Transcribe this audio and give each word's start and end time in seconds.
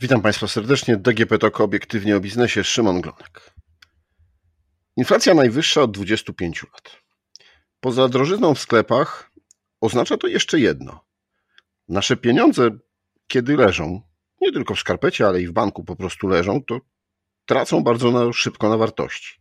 Witam 0.00 0.22
Państwa 0.22 0.48
serdecznie. 0.48 0.96
DGP 0.96 1.38
TOK 1.38 1.60
obiektywnie 1.60 2.16
o 2.16 2.20
biznesie. 2.20 2.64
Szymon 2.64 3.00
Glonek. 3.00 3.54
Inflacja 4.96 5.34
najwyższa 5.34 5.82
od 5.82 5.90
25 5.90 6.62
lat. 6.62 7.02
Poza 7.80 8.08
drożyzną 8.08 8.54
w 8.54 8.60
sklepach 8.60 9.30
oznacza 9.80 10.16
to 10.16 10.26
jeszcze 10.26 10.60
jedno. 10.60 11.04
Nasze 11.88 12.16
pieniądze, 12.16 12.70
kiedy 13.26 13.56
leżą, 13.56 14.02
nie 14.40 14.52
tylko 14.52 14.74
w 14.74 14.80
skarpecie, 14.80 15.26
ale 15.26 15.42
i 15.42 15.46
w 15.46 15.52
banku 15.52 15.84
po 15.84 15.96
prostu 15.96 16.28
leżą, 16.28 16.62
to 16.62 16.80
tracą 17.46 17.82
bardzo 17.82 18.10
na, 18.10 18.32
szybko 18.32 18.68
na 18.68 18.76
wartości. 18.76 19.40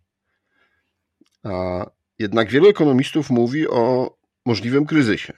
A 1.44 1.86
jednak 2.20 2.50
wielu 2.50 2.70
ekonomistów 2.70 3.30
mówi 3.30 3.68
o 3.68 4.16
możliwym 4.46 4.86
kryzysie. 4.86 5.34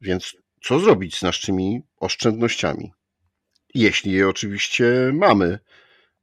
Więc 0.00 0.36
co 0.62 0.80
zrobić 0.80 1.18
z 1.18 1.22
naszymi 1.22 1.82
oszczędnościami? 1.96 2.92
Jeśli 3.74 4.12
je 4.12 4.28
oczywiście 4.28 5.10
mamy, 5.14 5.58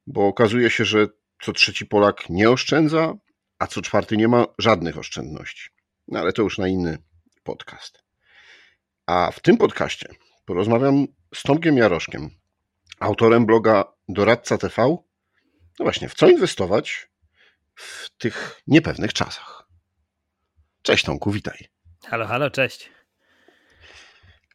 bo 0.08 0.28
okazuje 0.28 0.70
się, 0.70 0.86
że 0.86 1.08
co 1.42 1.54
trzeci 1.54 1.86
Polak 1.86 2.30
nie 2.30 2.50
oszczędza, 2.50 3.14
a 3.60 3.68
co 3.68 3.82
czwarty 3.82 4.18
nie 4.18 4.28
ma 4.28 4.46
żadnych 4.58 4.98
oszczędności. 4.98 5.70
No 6.08 6.20
ale 6.20 6.34
to 6.34 6.42
już 6.42 6.58
na 6.58 6.68
inny 6.68 6.98
podcast. 7.44 8.04
A 9.06 9.32
w 9.32 9.40
tym 9.40 9.58
podcaście 9.58 10.10
porozmawiam 10.46 11.08
z 11.36 11.44
Tomkiem 11.44 11.78
Jaroszkiem, 11.78 12.30
autorem 13.00 13.46
bloga 13.46 13.94
Doradca 14.10 14.58
TV. 14.58 14.98
No 15.80 15.84
właśnie, 15.84 16.10
w 16.10 16.14
co 16.14 16.30
inwestować 16.30 17.10
w 17.76 18.10
tych 18.18 18.62
niepewnych 18.68 19.14
czasach. 19.14 19.68
Cześć 20.82 21.06
Tomku, 21.06 21.32
witaj. 21.32 21.68
Halo, 22.06 22.28
halo, 22.28 22.50
cześć. 22.50 22.97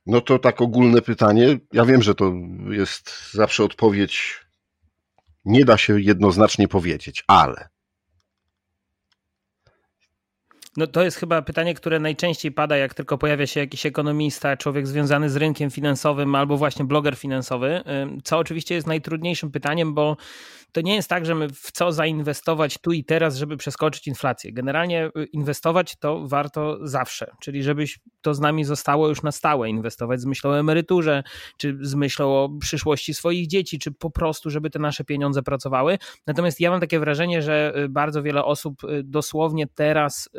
No 0.06 0.20
to 0.20 0.38
tak 0.38 0.60
ogólne 0.60 1.02
pytanie. 1.02 1.58
Ja 1.72 1.84
wiem, 1.84 2.02
że 2.02 2.14
to 2.14 2.32
jest 2.70 3.32
zawsze 3.32 3.64
odpowiedź. 3.64 4.40
Nie 5.44 5.64
da 5.64 5.78
się 5.78 6.00
jednoznacznie 6.00 6.68
powiedzieć, 6.68 7.24
ale 7.26 7.71
no 10.76 10.86
to 10.86 11.04
jest 11.04 11.16
chyba 11.16 11.42
pytanie, 11.42 11.74
które 11.74 12.00
najczęściej 12.00 12.52
pada, 12.52 12.76
jak 12.76 12.94
tylko 12.94 13.18
pojawia 13.18 13.46
się 13.46 13.60
jakiś 13.60 13.86
ekonomista, 13.86 14.56
człowiek 14.56 14.86
związany 14.86 15.30
z 15.30 15.36
rynkiem 15.36 15.70
finansowym 15.70 16.34
albo 16.34 16.56
właśnie 16.56 16.84
bloger 16.84 17.16
finansowy, 17.16 17.82
co 18.24 18.38
oczywiście 18.38 18.74
jest 18.74 18.86
najtrudniejszym 18.86 19.50
pytaniem, 19.50 19.94
bo 19.94 20.16
to 20.72 20.80
nie 20.80 20.94
jest 20.94 21.08
tak, 21.08 21.26
że 21.26 21.34
my 21.34 21.48
w 21.48 21.72
co 21.72 21.92
zainwestować 21.92 22.78
tu 22.78 22.92
i 22.92 23.04
teraz, 23.04 23.36
żeby 23.36 23.56
przeskoczyć 23.56 24.06
inflację. 24.06 24.52
Generalnie 24.52 25.10
y, 25.18 25.24
inwestować 25.24 25.96
to 25.96 26.28
warto 26.28 26.78
zawsze, 26.86 27.30
czyli 27.40 27.62
żebyś 27.62 27.98
to 28.22 28.34
z 28.34 28.40
nami 28.40 28.64
zostało 28.64 29.08
już 29.08 29.22
na 29.22 29.32
stałe. 29.32 29.68
Inwestować 29.68 30.20
z 30.20 30.24
myślą 30.24 30.50
o 30.50 30.58
emeryturze, 30.58 31.22
czy 31.56 31.78
z 31.80 31.94
myślą 31.94 32.26
o 32.26 32.48
przyszłości 32.60 33.14
swoich 33.14 33.46
dzieci, 33.46 33.78
czy 33.78 33.92
po 33.92 34.10
prostu, 34.10 34.50
żeby 34.50 34.70
te 34.70 34.78
nasze 34.78 35.04
pieniądze 35.04 35.42
pracowały. 35.42 35.98
Natomiast 36.26 36.60
ja 36.60 36.70
mam 36.70 36.80
takie 36.80 36.98
wrażenie, 36.98 37.42
że 37.42 37.72
y, 37.76 37.88
bardzo 37.88 38.22
wiele 38.22 38.44
osób 38.44 38.84
y, 38.84 39.02
dosłownie 39.02 39.66
teraz 39.74 40.30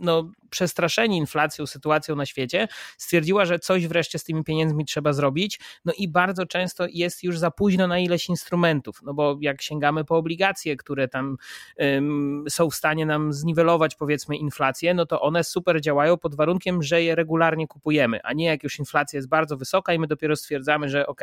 no, 0.00 0.30
przestraszeni 0.50 1.16
inflacją, 1.16 1.66
sytuacją 1.66 2.16
na 2.16 2.26
świecie, 2.26 2.68
stwierdziła, 2.98 3.44
że 3.44 3.58
coś 3.58 3.86
wreszcie 3.86 4.18
z 4.18 4.24
tymi 4.24 4.44
pieniędzmi 4.44 4.84
trzeba 4.84 5.12
zrobić. 5.12 5.60
No 5.84 5.92
i 5.98 6.08
bardzo 6.08 6.46
często 6.46 6.86
jest 6.90 7.22
już 7.22 7.38
za 7.38 7.50
późno 7.50 7.86
na 7.86 7.98
ileś 7.98 8.28
instrumentów, 8.28 9.02
no 9.02 9.14
bo 9.14 9.36
jak 9.40 9.62
sięgamy 9.62 10.04
po 10.04 10.16
obligacje, 10.16 10.76
które 10.76 11.08
tam 11.08 11.36
ym, 11.82 12.44
są 12.48 12.70
w 12.70 12.74
stanie 12.74 13.06
nam 13.06 13.32
zniwelować 13.32 13.94
powiedzmy 13.94 14.36
inflację, 14.36 14.94
no 14.94 15.06
to 15.06 15.20
one 15.20 15.44
super 15.44 15.80
działają 15.80 16.16
pod 16.16 16.34
warunkiem, 16.34 16.82
że 16.82 17.02
je 17.02 17.14
regularnie 17.14 17.66
kupujemy, 17.66 18.22
a 18.22 18.32
nie 18.32 18.46
jak 18.46 18.62
już 18.64 18.78
inflacja 18.78 19.16
jest 19.16 19.28
bardzo 19.28 19.56
wysoka 19.56 19.94
i 19.94 19.98
my 19.98 20.06
dopiero 20.06 20.36
stwierdzamy, 20.36 20.88
że 20.88 21.06
ok, 21.06 21.20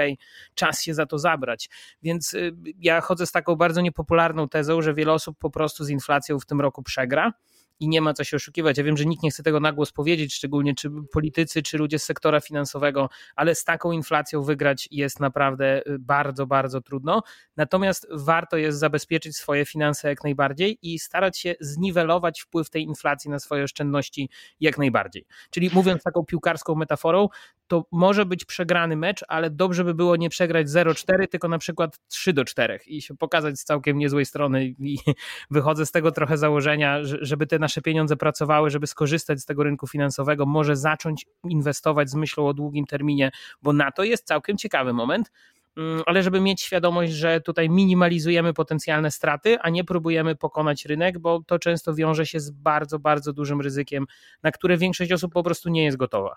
czas 0.55 0.81
się 0.81 0.93
za 0.93 1.05
to 1.05 1.19
zabrać. 1.19 1.69
Więc 2.01 2.33
y, 2.33 2.55
ja 2.79 3.01
chodzę 3.01 3.25
z 3.25 3.31
taką 3.31 3.55
bardzo 3.55 3.81
niepopularną 3.81 4.49
tezą, 4.49 4.81
że 4.81 4.93
wiele 4.93 5.13
osób 5.13 5.37
po 5.39 5.49
prostu 5.49 5.83
z 5.83 5.89
inflacją 5.89 6.39
w 6.39 6.45
tym 6.45 6.61
roku 6.61 6.83
przegra 6.83 7.33
i 7.79 7.87
nie 7.89 8.01
ma 8.01 8.13
co 8.13 8.23
się 8.23 8.37
oszukiwać. 8.37 8.77
Ja 8.77 8.83
wiem, 8.83 8.97
że 8.97 9.05
nikt 9.05 9.23
nie 9.23 9.31
chce 9.31 9.43
tego 9.43 9.59
na 9.59 9.71
głos 9.71 9.91
powiedzieć, 9.91 10.33
szczególnie 10.33 10.75
czy 10.75 10.89
politycy, 11.13 11.61
czy 11.63 11.77
ludzie 11.77 11.99
z 11.99 12.03
sektora 12.03 12.39
finansowego, 12.39 13.09
ale 13.35 13.55
z 13.55 13.63
taką 13.63 13.91
inflacją 13.91 14.43
wygrać 14.43 14.87
jest 14.91 15.19
naprawdę 15.19 15.81
y, 15.87 15.99
bardzo, 15.99 16.47
bardzo 16.47 16.81
trudno. 16.81 17.23
Natomiast 17.57 18.07
warto 18.11 18.57
jest 18.57 18.79
zabezpieczyć 18.79 19.37
swoje 19.37 19.65
finanse 19.65 20.09
jak 20.09 20.23
najbardziej 20.23 20.79
i 20.81 20.99
starać 20.99 21.39
się 21.39 21.55
zniwelować 21.59 22.41
wpływ 22.41 22.69
tej 22.69 22.83
inflacji 22.83 23.29
na 23.29 23.39
swoje 23.39 23.63
oszczędności 23.63 24.29
jak 24.59 24.77
najbardziej. 24.77 25.25
Czyli 25.49 25.69
mówiąc 25.73 26.03
taką 26.03 26.25
piłkarską 26.25 26.75
metaforą, 26.75 27.27
to 27.67 27.85
może 27.91 28.25
być 28.25 28.45
przegrany 28.45 28.95
mecz, 28.95 29.25
ale 29.27 29.49
dobrze 29.49 29.83
by 29.83 29.93
było 29.93 30.15
nie 30.15 30.29
przegrać 30.29 30.67
0-4, 30.67 31.27
tylko 31.27 31.47
na 31.47 31.57
przykład 31.57 31.99
3 32.07 32.33
do 32.33 32.45
4 32.45 32.79
i 32.87 33.01
się 33.01 33.17
pokazać 33.17 33.59
z 33.59 33.63
całkiem 33.63 33.97
niezłej 33.97 34.25
strony 34.25 34.65
i 34.65 34.97
wychodzę 35.51 35.85
z 35.85 35.91
tego 35.91 36.11
trochę 36.11 36.37
założenia, 36.37 36.99
żeby 37.03 37.47
te 37.47 37.59
nasze 37.59 37.81
pieniądze 37.81 38.17
pracowały, 38.17 38.69
żeby 38.69 38.87
skorzystać 38.87 39.39
z 39.39 39.45
tego 39.45 39.63
rynku 39.63 39.87
finansowego, 39.87 40.45
może 40.45 40.75
zacząć 40.75 41.25
inwestować 41.43 42.09
z 42.09 42.15
myślą 42.15 42.47
o 42.47 42.53
długim 42.53 42.85
terminie, 42.85 43.31
bo 43.61 43.73
na 43.73 43.91
to 43.91 44.03
jest 44.03 44.27
całkiem 44.27 44.57
ciekawy 44.57 44.93
moment 44.93 45.31
mm, 45.77 46.03
ale 46.05 46.23
żeby 46.23 46.41
mieć 46.41 46.61
świadomość, 46.61 47.13
że 47.13 47.41
tutaj 47.41 47.69
minimalizujemy 47.69 48.53
potencjalne 48.53 49.11
straty, 49.11 49.59
a 49.59 49.69
nie 49.69 49.83
próbujemy 49.83 50.35
pokonać 50.35 50.85
rynek, 50.85 51.19
bo 51.19 51.41
to 51.47 51.59
często 51.59 51.95
wiąże 51.95 52.25
się 52.25 52.39
z 52.39 52.51
bardzo, 52.51 52.99
bardzo 52.99 53.33
dużym 53.33 53.61
ryzykiem, 53.61 54.05
na 54.43 54.51
które 54.51 54.77
większość 54.77 55.11
osób 55.11 55.33
po 55.33 55.43
prostu 55.43 55.69
nie 55.69 55.83
jest 55.83 55.97
gotowa. 55.97 56.35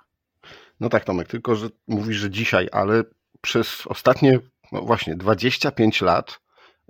No 0.81 0.89
tak, 0.89 1.05
Tomek, 1.05 1.29
tylko 1.29 1.57
że 1.57 1.69
mówisz, 1.89 2.17
że 2.17 2.31
dzisiaj, 2.31 2.69
ale 2.73 3.05
przez 3.41 3.87
ostatnie, 3.87 4.39
no 4.73 4.83
właśnie, 4.83 5.17
25 5.17 6.01
lat, 6.01 6.41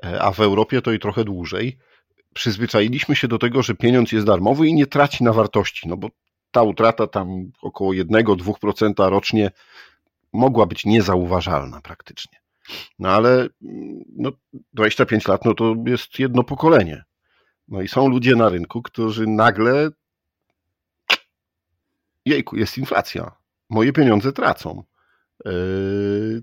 e, 0.05 0.23
a 0.23 0.33
w 0.33 0.41
Europie 0.41 0.83
to 0.83 0.93
i 0.93 0.99
trochę 0.99 1.25
dłużej, 1.25 1.79
przyzwyczailiśmy 2.35 3.17
się 3.17 3.29
do 3.29 3.39
tego, 3.39 3.63
że 3.63 3.75
pieniądz 3.75 4.13
jest 4.13 4.27
darmowy 4.27 4.67
i 4.67 4.75
nie 4.75 4.87
traci 4.87 5.25
na 5.25 5.33
wartości, 5.33 5.89
no 5.89 5.97
bo 5.97 6.09
ta 6.51 6.63
utrata 6.63 7.07
tam 7.07 7.51
około 7.63 7.93
1-2% 7.93 9.11
rocznie 9.11 9.51
mogła 10.33 10.67
być 10.67 10.85
niezauważalna 10.85 11.81
praktycznie. 11.81 12.39
No 12.99 13.09
ale 13.09 13.49
no, 14.17 14.33
25 14.73 15.29
lat 15.29 15.45
no 15.45 15.55
to 15.55 15.75
jest 15.87 16.19
jedno 16.19 16.45
pokolenie. 16.45 17.05
No 17.69 17.83
i 17.83 17.89
są 17.89 18.09
ludzie 18.09 18.37
na 18.37 18.49
rynku, 18.49 18.83
którzy 18.83 19.27
nagle 19.27 19.91
jejku, 22.25 22.57
jest 22.57 22.79
inflacja 22.79 23.40
moje 23.71 23.93
pieniądze 23.93 24.33
tracą. 24.33 24.85
Yy, 25.45 26.43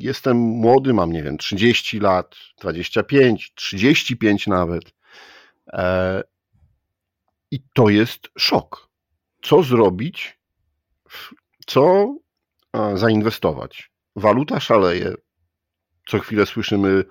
jestem 0.00 0.36
młody, 0.36 0.94
mam, 0.94 1.12
nie 1.12 1.22
wiem, 1.22 1.38
30 1.38 2.00
lat, 2.00 2.36
25, 2.60 3.52
35 3.54 4.46
nawet. 4.46 4.94
E, 5.72 6.22
I 7.50 7.60
to 7.74 7.88
jest 7.88 8.28
szok. 8.38 8.88
Co 9.42 9.62
zrobić? 9.62 10.38
Co 11.66 12.14
zainwestować? 12.94 13.90
Waluta 14.16 14.60
szaleje. 14.60 15.14
Co 16.08 16.18
chwilę 16.18 16.46
słyszymy 16.46 17.04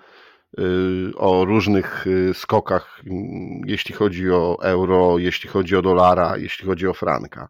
yy, 0.57 1.11
o 1.15 1.45
różnych 1.45 2.05
yy, 2.05 2.33
skokach, 2.33 3.01
jeśli 3.65 3.95
chodzi 3.95 4.31
o 4.31 4.57
euro, 4.61 5.17
jeśli 5.17 5.49
chodzi 5.49 5.75
o 5.75 5.81
dolara, 5.81 6.37
jeśli 6.37 6.65
chodzi 6.65 6.87
o 6.87 6.93
franka 6.93 7.49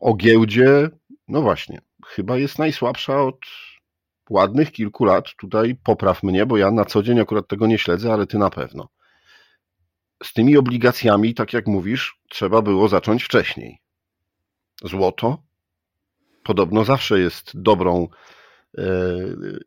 o 0.00 0.14
giełdzie, 0.14 0.90
no 1.28 1.42
właśnie, 1.42 1.80
chyba 2.06 2.36
jest 2.36 2.58
najsłabsza 2.58 3.22
od 3.22 3.40
ładnych 4.30 4.72
kilku 4.72 5.04
lat. 5.04 5.24
Tutaj 5.38 5.76
popraw 5.84 6.22
mnie, 6.22 6.46
bo 6.46 6.56
ja 6.56 6.70
na 6.70 6.84
co 6.84 7.02
dzień 7.02 7.20
akurat 7.20 7.48
tego 7.48 7.66
nie 7.66 7.78
śledzę, 7.78 8.12
ale 8.12 8.26
ty 8.26 8.38
na 8.38 8.50
pewno. 8.50 8.88
Z 10.22 10.32
tymi 10.32 10.56
obligacjami, 10.56 11.34
tak 11.34 11.52
jak 11.52 11.66
mówisz, 11.66 12.18
trzeba 12.28 12.62
było 12.62 12.88
zacząć 12.88 13.24
wcześniej. 13.24 13.78
Złoto 14.84 15.42
podobno 16.44 16.84
zawsze 16.84 17.20
jest 17.20 17.60
dobrą 17.60 18.08
e, 18.78 18.84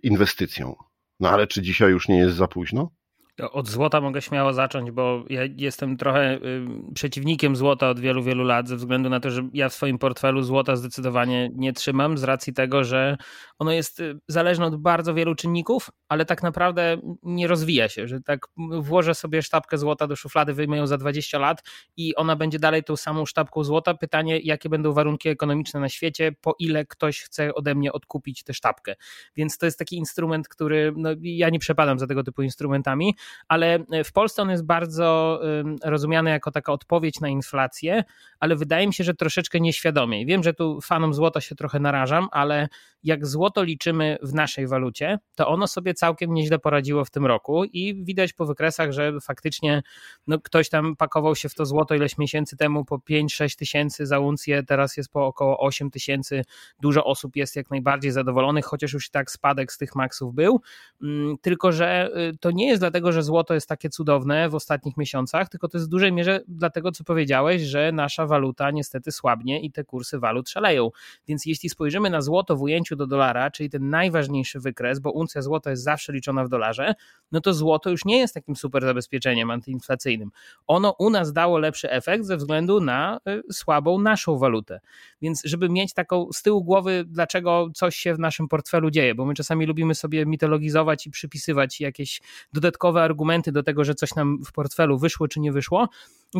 inwestycją. 0.04 0.75
No 1.19 1.30
ale 1.30 1.48
czy 1.48 1.62
dzisiaj 1.62 1.92
już 1.92 2.07
nie 2.07 2.18
jest 2.18 2.36
za 2.36 2.48
późno? 2.48 2.92
Od 3.41 3.69
złota 3.69 4.01
mogę 4.01 4.21
śmiało 4.21 4.53
zacząć, 4.53 4.91
bo 4.91 5.24
ja 5.30 5.41
jestem 5.57 5.97
trochę 5.97 6.33
y, 6.36 6.68
przeciwnikiem 6.94 7.56
złota 7.56 7.89
od 7.89 8.00
wielu, 8.00 8.24
wielu 8.24 8.44
lat, 8.44 8.68
ze 8.68 8.75
względu 8.75 9.09
na 9.09 9.19
to, 9.19 9.31
że 9.31 9.50
ja 9.53 9.69
w 9.69 9.74
swoim 9.74 9.97
portfelu 9.97 10.41
złota 10.41 10.75
zdecydowanie 10.75 11.50
nie 11.56 11.74
trzymam, 11.74 12.18
z 12.18 12.24
racji 12.24 12.53
tego, 12.53 12.83
że 12.83 13.18
ono 13.59 13.71
jest 13.71 14.00
y, 14.00 14.19
zależne 14.27 14.65
od 14.65 14.75
bardzo 14.75 15.13
wielu 15.13 15.36
czynników, 15.36 15.89
ale 16.07 16.25
tak 16.25 16.44
naprawdę 16.44 16.97
nie 17.24 17.47
rozwija 17.47 17.89
się, 17.89 18.07
że 18.07 18.21
tak 18.21 18.47
włożę 18.80 19.15
sobie 19.15 19.41
sztabkę 19.41 19.77
złota 19.77 20.07
do 20.07 20.15
szuflady, 20.15 20.53
wyjmę 20.53 20.77
ją 20.77 20.88
za 20.88 20.97
20 20.97 21.39
lat 21.39 21.63
i 21.97 22.15
ona 22.15 22.36
będzie 22.36 22.59
dalej 22.59 22.83
tą 22.83 22.95
samą 22.95 23.25
sztabką 23.25 23.63
złota. 23.63 23.94
Pytanie, 23.94 24.39
jakie 24.39 24.69
będą 24.69 24.94
warunki 24.94 25.30
ekonomiczne 25.30 25.80
na 25.80 25.89
świecie, 25.89 26.31
po 26.41 26.56
ile 26.59 26.86
ktoś 26.86 27.21
chce 27.21 27.53
ode 27.53 27.75
mnie 27.75 27.91
odkupić 27.91 28.44
tę 28.44 28.53
sztabkę. 28.53 28.95
Więc 29.36 29.57
to 29.57 29.65
jest 29.65 29.80
taki 29.80 29.95
instrument, 29.95 30.47
który 30.47 30.94
no, 30.97 31.09
ja 31.21 31.50
nie 31.50 31.59
przepadam 31.59 32.00
za 32.00 32.07
tego 32.07 32.24
typu 32.24 32.41
instrumentami 32.41 33.15
ale 33.47 33.79
w 34.05 34.11
Polsce 34.11 34.41
on 34.41 34.49
jest 34.49 34.65
bardzo 34.65 35.41
rozumiany 35.83 36.29
jako 36.29 36.51
taka 36.51 36.73
odpowiedź 36.73 37.19
na 37.19 37.27
inflację, 37.27 38.03
ale 38.39 38.55
wydaje 38.55 38.87
mi 38.87 38.93
się, 38.93 39.03
że 39.03 39.13
troszeczkę 39.13 39.59
nieświadomie. 39.59 40.25
Wiem, 40.25 40.43
że 40.43 40.53
tu 40.53 40.81
fanom 40.81 41.13
złota 41.13 41.41
się 41.41 41.55
trochę 41.55 41.79
narażam, 41.79 42.27
ale 42.31 42.67
jak 43.03 43.27
złoto 43.27 43.63
liczymy 43.63 44.17
w 44.21 44.33
naszej 44.33 44.67
walucie, 44.67 45.19
to 45.35 45.47
ono 45.47 45.67
sobie 45.67 45.93
całkiem 45.93 46.33
nieźle 46.33 46.59
poradziło 46.59 47.05
w 47.05 47.09
tym 47.09 47.25
roku 47.25 47.63
i 47.63 48.03
widać 48.03 48.33
po 48.33 48.45
wykresach, 48.45 48.91
że 48.91 49.13
faktycznie 49.21 49.81
no, 50.27 50.39
ktoś 50.39 50.69
tam 50.69 50.95
pakował 50.95 51.35
się 51.35 51.49
w 51.49 51.55
to 51.55 51.65
złoto 51.65 51.95
ileś 51.95 52.17
miesięcy 52.17 52.57
temu 52.57 52.85
po 52.85 52.97
5-6 52.97 53.57
tysięcy 53.57 54.05
za 54.05 54.19
uncję, 54.19 54.63
teraz 54.63 54.97
jest 54.97 55.11
po 55.11 55.25
około 55.25 55.59
8 55.59 55.91
tysięcy. 55.91 56.41
Dużo 56.81 57.05
osób 57.05 57.35
jest 57.35 57.55
jak 57.55 57.69
najbardziej 57.69 58.11
zadowolonych, 58.11 58.65
chociaż 58.65 58.93
już 58.93 59.07
i 59.07 59.11
tak 59.11 59.31
spadek 59.31 59.73
z 59.73 59.77
tych 59.77 59.95
maksów 59.95 60.33
był. 60.33 60.61
Mm, 61.01 61.37
tylko, 61.41 61.71
że 61.71 62.09
y, 62.33 62.37
to 62.37 62.51
nie 62.51 62.67
jest 62.67 62.81
dlatego, 62.81 63.11
że 63.11 63.19
złoto 63.24 63.54
jest 63.54 63.69
takie 63.69 63.89
cudowne 63.89 64.50
w 64.50 64.56
ostatnich 64.56 64.98
miesiącach, 64.98 65.50
tylko 65.50 65.68
to 65.68 65.77
jest 65.77 65.88
w 65.88 65.89
dużej 65.89 66.13
mierze 66.13 66.42
dlatego, 66.48 66.92
co 66.92 67.04
powiedziałeś, 67.04 67.62
że 67.62 67.92
nasza 67.92 68.25
waluta 68.25 68.71
niestety 68.71 69.12
słabnie 69.12 69.62
i 69.62 69.71
te 69.71 69.83
kursy 69.83 70.19
walut 70.19 70.50
szaleją. 70.50 70.89
Więc 71.27 71.45
jeśli 71.45 71.69
spojrzymy 71.69 72.10
na 72.10 72.21
złoto 72.21 72.56
w 72.56 72.62
ujęciu 72.62 72.95
do 72.95 73.07
dolara, 73.07 73.51
czyli 73.51 73.69
ten 73.69 73.89
najważniejszy 73.89 74.60
wykres, 74.60 75.00
bo 75.00 75.12
uncja 75.12 75.42
złota 75.42 75.69
jest 75.69 75.83
zawsze 75.83 76.13
liczona 76.13 76.44
w 76.44 76.50
dolarze, 76.50 76.94
no 77.31 77.42
to 77.42 77.54
złoto 77.54 77.89
już 77.89 78.06
nie 78.06 78.18
jest 78.18 78.33
takim 78.33 78.56
super 78.56 78.83
zabezpieczeniem 78.83 79.51
antyinflacyjnym. 79.51 80.31
Ono 80.68 80.95
u 81.00 81.10
nas 81.10 81.33
dało 81.33 81.57
lepszy 81.57 81.92
efekt 81.92 82.25
ze 82.25 82.38
względu 82.38 82.81
na 82.81 83.19
y, 83.50 83.54
słabą 83.54 84.00
naszą 84.00 84.38
walutę. 84.38 84.80
Więc 85.22 85.42
żeby 85.45 85.69
mieć 85.69 85.94
taką 85.94 86.27
z 86.33 86.42
tyłu 86.42 86.63
głowy, 86.63 87.04
dlaczego 87.07 87.68
coś 87.75 87.95
się 87.95 88.15
w 88.15 88.19
naszym 88.19 88.48
portfelu 88.48 88.92
dzieje, 88.92 89.15
bo 89.15 89.25
my 89.25 89.33
czasami 89.33 89.65
lubimy 89.65 89.95
sobie 89.95 90.25
mitologizować 90.25 91.07
i 91.07 91.12
przypisywać 91.12 91.81
jakieś 91.81 92.22
dodatkowe 92.54 92.99
argumenty 93.01 93.51
do 93.51 93.63
tego, 93.63 93.84
że 93.84 93.96
coś 93.96 94.16
nam 94.16 94.40
w 94.46 94.51
portfelu 94.51 94.98
wyszło 94.98 95.28
czy 95.28 95.40
nie 95.40 95.51
wyszło. 95.51 95.90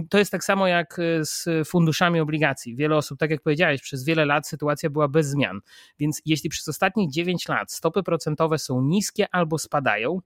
To 0.10 0.18
jest 0.18 0.32
tak 0.32 0.44
samo 0.44 0.68
jak 0.68 1.00
y, 1.00 1.26
z 1.26 1.48
funduszami 1.68 2.20
obligacji. 2.20 2.76
Wiele 2.76 2.96
osób, 2.96 3.20
tak 3.20 3.32
jak 3.32 3.42
powiedziałeś, 3.42 3.82
przez 3.82 4.04
wiele 4.04 4.26
lat 4.26 4.48
sytuacja 4.48 4.90
była 4.90 5.08
bez 5.08 5.28
zmian. 5.28 5.62
Więc 6.00 6.22
jeśli 6.26 6.50
przez 6.50 6.68
ostatnich 6.68 7.12
9 7.12 7.48
lat 7.48 7.72
stopy 7.72 8.04
procentowe 8.04 8.58
są 8.58 8.82
niskie 8.82 9.28
albo 9.32 9.58
spadają, 9.58 10.22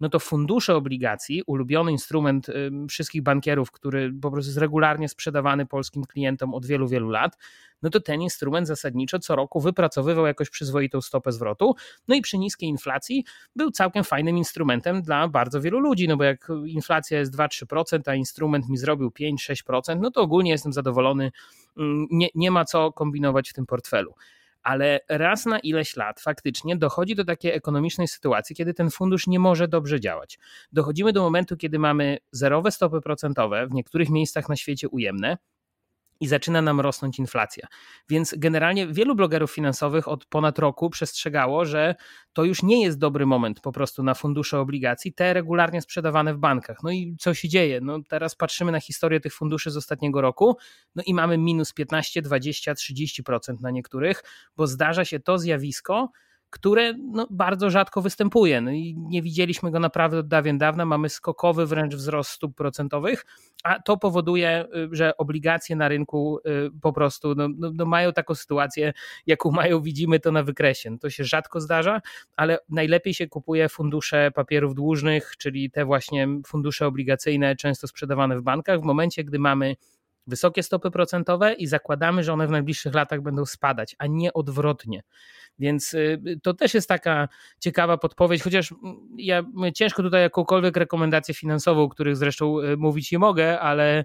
no 0.00 0.08
to 0.08 0.18
fundusze 0.18 0.76
obligacji, 0.76 1.42
ulubiony 1.46 1.92
instrument 1.92 2.46
wszystkich 2.88 3.22
bankierów, 3.22 3.70
który 3.70 4.12
po 4.22 4.30
prostu 4.30 4.48
jest 4.48 4.58
regularnie 4.58 5.08
sprzedawany 5.08 5.66
polskim 5.66 6.04
klientom 6.04 6.54
od 6.54 6.66
wielu, 6.66 6.88
wielu 6.88 7.10
lat, 7.10 7.36
no 7.82 7.90
to 7.90 8.00
ten 8.00 8.22
instrument 8.22 8.66
zasadniczo 8.66 9.18
co 9.18 9.36
roku 9.36 9.60
wypracowywał 9.60 10.26
jakoś 10.26 10.50
przyzwoitą 10.50 11.00
stopę 11.00 11.32
zwrotu. 11.32 11.74
No 12.08 12.14
i 12.14 12.20
przy 12.20 12.38
niskiej 12.38 12.68
inflacji 12.68 13.24
był 13.56 13.70
całkiem 13.70 14.04
fajnym 14.04 14.38
instrumentem 14.38 15.02
dla 15.02 15.28
bardzo 15.28 15.60
wielu 15.60 15.78
ludzi, 15.78 16.08
no 16.08 16.16
bo 16.16 16.24
jak 16.24 16.48
inflacja 16.66 17.18
jest 17.18 17.36
2-3%, 17.36 18.00
a 18.06 18.14
instrument 18.14 18.68
mi 18.68 18.76
zrobił 18.76 19.08
5-6%, 19.10 20.00
no 20.00 20.10
to 20.10 20.20
ogólnie 20.20 20.50
jestem 20.50 20.72
zadowolony, 20.72 21.32
mm, 21.76 22.06
nie, 22.10 22.28
nie 22.34 22.50
ma 22.50 22.64
co 22.64 22.92
kombinować 22.92 23.50
w 23.50 23.52
tym 23.52 23.66
portfelu 23.66 24.14
ale 24.66 25.00
raz 25.08 25.46
na 25.46 25.58
ileś 25.58 25.96
lat 25.96 26.20
faktycznie 26.20 26.76
dochodzi 26.76 27.14
do 27.14 27.24
takiej 27.24 27.52
ekonomicznej 27.52 28.08
sytuacji, 28.08 28.56
kiedy 28.56 28.74
ten 28.74 28.90
fundusz 28.90 29.26
nie 29.26 29.38
może 29.38 29.68
dobrze 29.68 30.00
działać. 30.00 30.38
Dochodzimy 30.72 31.12
do 31.12 31.22
momentu, 31.22 31.56
kiedy 31.56 31.78
mamy 31.78 32.18
zerowe 32.32 32.70
stopy 32.70 33.00
procentowe, 33.00 33.66
w 33.66 33.72
niektórych 33.74 34.10
miejscach 34.10 34.48
na 34.48 34.56
świecie 34.56 34.88
ujemne, 34.88 35.36
i 36.20 36.26
zaczyna 36.26 36.62
nam 36.62 36.80
rosnąć 36.80 37.18
inflacja. 37.18 37.66
Więc 38.08 38.34
generalnie 38.38 38.86
wielu 38.86 39.14
blogerów 39.14 39.52
finansowych 39.52 40.08
od 40.08 40.24
ponad 40.24 40.58
roku 40.58 40.90
przestrzegało, 40.90 41.64
że 41.64 41.94
to 42.32 42.44
już 42.44 42.62
nie 42.62 42.82
jest 42.82 42.98
dobry 42.98 43.26
moment 43.26 43.60
po 43.60 43.72
prostu 43.72 44.02
na 44.02 44.14
fundusze 44.14 44.60
obligacji, 44.60 45.12
te 45.12 45.34
regularnie 45.34 45.82
sprzedawane 45.82 46.34
w 46.34 46.38
bankach. 46.38 46.78
No 46.82 46.90
i 46.90 47.16
co 47.20 47.34
się 47.34 47.48
dzieje? 47.48 47.80
No 47.80 47.98
teraz 48.08 48.34
patrzymy 48.34 48.72
na 48.72 48.80
historię 48.80 49.20
tych 49.20 49.34
funduszy 49.34 49.70
z 49.70 49.76
ostatniego 49.76 50.20
roku, 50.20 50.56
no 50.94 51.02
i 51.06 51.14
mamy 51.14 51.38
minus 51.38 51.72
15, 51.72 52.22
20, 52.22 52.72
30% 52.74 53.60
na 53.60 53.70
niektórych, 53.70 54.22
bo 54.56 54.66
zdarza 54.66 55.04
się 55.04 55.20
to 55.20 55.38
zjawisko, 55.38 56.10
które 56.56 56.92
no, 56.92 57.26
bardzo 57.30 57.70
rzadko 57.70 58.02
występuje. 58.02 58.60
No 58.60 58.70
i 58.70 58.94
nie 58.98 59.22
widzieliśmy 59.22 59.70
go 59.70 59.80
naprawdę 59.80 60.18
od 60.18 60.28
dawien 60.28 60.58
dawna. 60.58 60.84
Mamy 60.84 61.08
skokowy 61.08 61.66
wręcz 61.66 61.94
wzrost 61.94 62.30
stóp 62.30 62.54
procentowych, 62.54 63.26
a 63.64 63.82
to 63.82 63.96
powoduje, 63.96 64.64
y, 64.76 64.88
że 64.92 65.16
obligacje 65.16 65.76
na 65.76 65.88
rynku 65.88 66.38
y, 66.38 66.70
po 66.80 66.92
prostu 66.92 67.34
no, 67.34 67.48
no, 67.58 67.70
no 67.74 67.84
mają 67.84 68.12
taką 68.12 68.34
sytuację, 68.34 68.92
jaką 69.26 69.50
mają, 69.50 69.82
widzimy 69.82 70.20
to 70.20 70.32
na 70.32 70.42
wykresie. 70.42 70.90
No 70.90 70.98
to 70.98 71.10
się 71.10 71.24
rzadko 71.24 71.60
zdarza, 71.60 72.00
ale 72.36 72.58
najlepiej 72.68 73.14
się 73.14 73.26
kupuje 73.26 73.68
fundusze 73.68 74.30
papierów 74.30 74.74
dłużnych, 74.74 75.32
czyli 75.38 75.70
te 75.70 75.84
właśnie 75.84 76.28
fundusze 76.46 76.86
obligacyjne, 76.86 77.56
często 77.56 77.88
sprzedawane 77.88 78.38
w 78.38 78.42
bankach, 78.42 78.80
w 78.80 78.84
momencie, 78.84 79.24
gdy 79.24 79.38
mamy 79.38 79.76
wysokie 80.26 80.62
stopy 80.62 80.90
procentowe 80.90 81.52
i 81.52 81.66
zakładamy, 81.66 82.24
że 82.24 82.32
one 82.32 82.46
w 82.46 82.50
najbliższych 82.50 82.94
latach 82.94 83.20
będą 83.20 83.46
spadać, 83.46 83.96
a 83.98 84.06
nie 84.06 84.32
odwrotnie. 84.32 85.02
Więc 85.58 85.94
y, 85.94 86.20
to 86.42 86.54
też 86.54 86.74
jest 86.74 86.88
taka 86.88 87.28
ciekawa 87.60 87.98
podpowiedź, 87.98 88.42
chociaż 88.42 88.72
mm, 88.72 88.96
ja 89.18 89.42
ciężko 89.74 90.02
tutaj 90.02 90.22
jakąkolwiek 90.22 90.76
rekomendację 90.76 91.34
finansową, 91.34 91.88
których 91.88 92.16
zresztą 92.16 92.60
y, 92.60 92.76
mówić 92.76 93.12
nie 93.12 93.18
mogę, 93.18 93.60
ale 93.60 94.04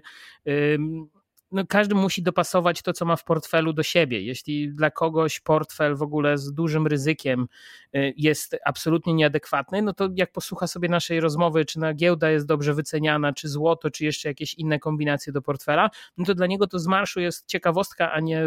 no 1.52 1.62
każdy 1.68 1.94
musi 1.94 2.22
dopasować 2.22 2.82
to, 2.82 2.92
co 2.92 3.04
ma 3.04 3.16
w 3.16 3.24
portfelu 3.24 3.72
do 3.72 3.82
siebie. 3.82 4.20
Jeśli 4.20 4.74
dla 4.74 4.90
kogoś 4.90 5.40
portfel 5.40 5.96
w 5.96 6.02
ogóle 6.02 6.38
z 6.38 6.52
dużym 6.52 6.86
ryzykiem 6.86 7.48
y, 7.96 8.14
jest 8.16 8.56
absolutnie 8.64 9.14
nieadekwatny, 9.14 9.82
no 9.82 9.92
to 9.92 10.08
jak 10.14 10.32
posłucha 10.32 10.66
sobie 10.66 10.88
naszej 10.88 11.20
rozmowy, 11.20 11.64
czy 11.64 11.78
na 11.78 11.94
giełda 11.94 12.30
jest 12.30 12.46
dobrze 12.46 12.74
wyceniana, 12.74 13.32
czy 13.32 13.48
złoto, 13.48 13.90
czy 13.90 14.04
jeszcze 14.04 14.28
jakieś 14.28 14.54
inne 14.54 14.78
kombinacje 14.78 15.32
do 15.32 15.42
portfela, 15.42 15.90
no 16.16 16.24
to 16.24 16.34
dla 16.34 16.46
niego 16.46 16.66
to 16.66 16.78
z 16.78 16.86
marszu 16.86 17.20
jest 17.20 17.46
ciekawostka, 17.46 18.12
a 18.12 18.20
nie 18.20 18.44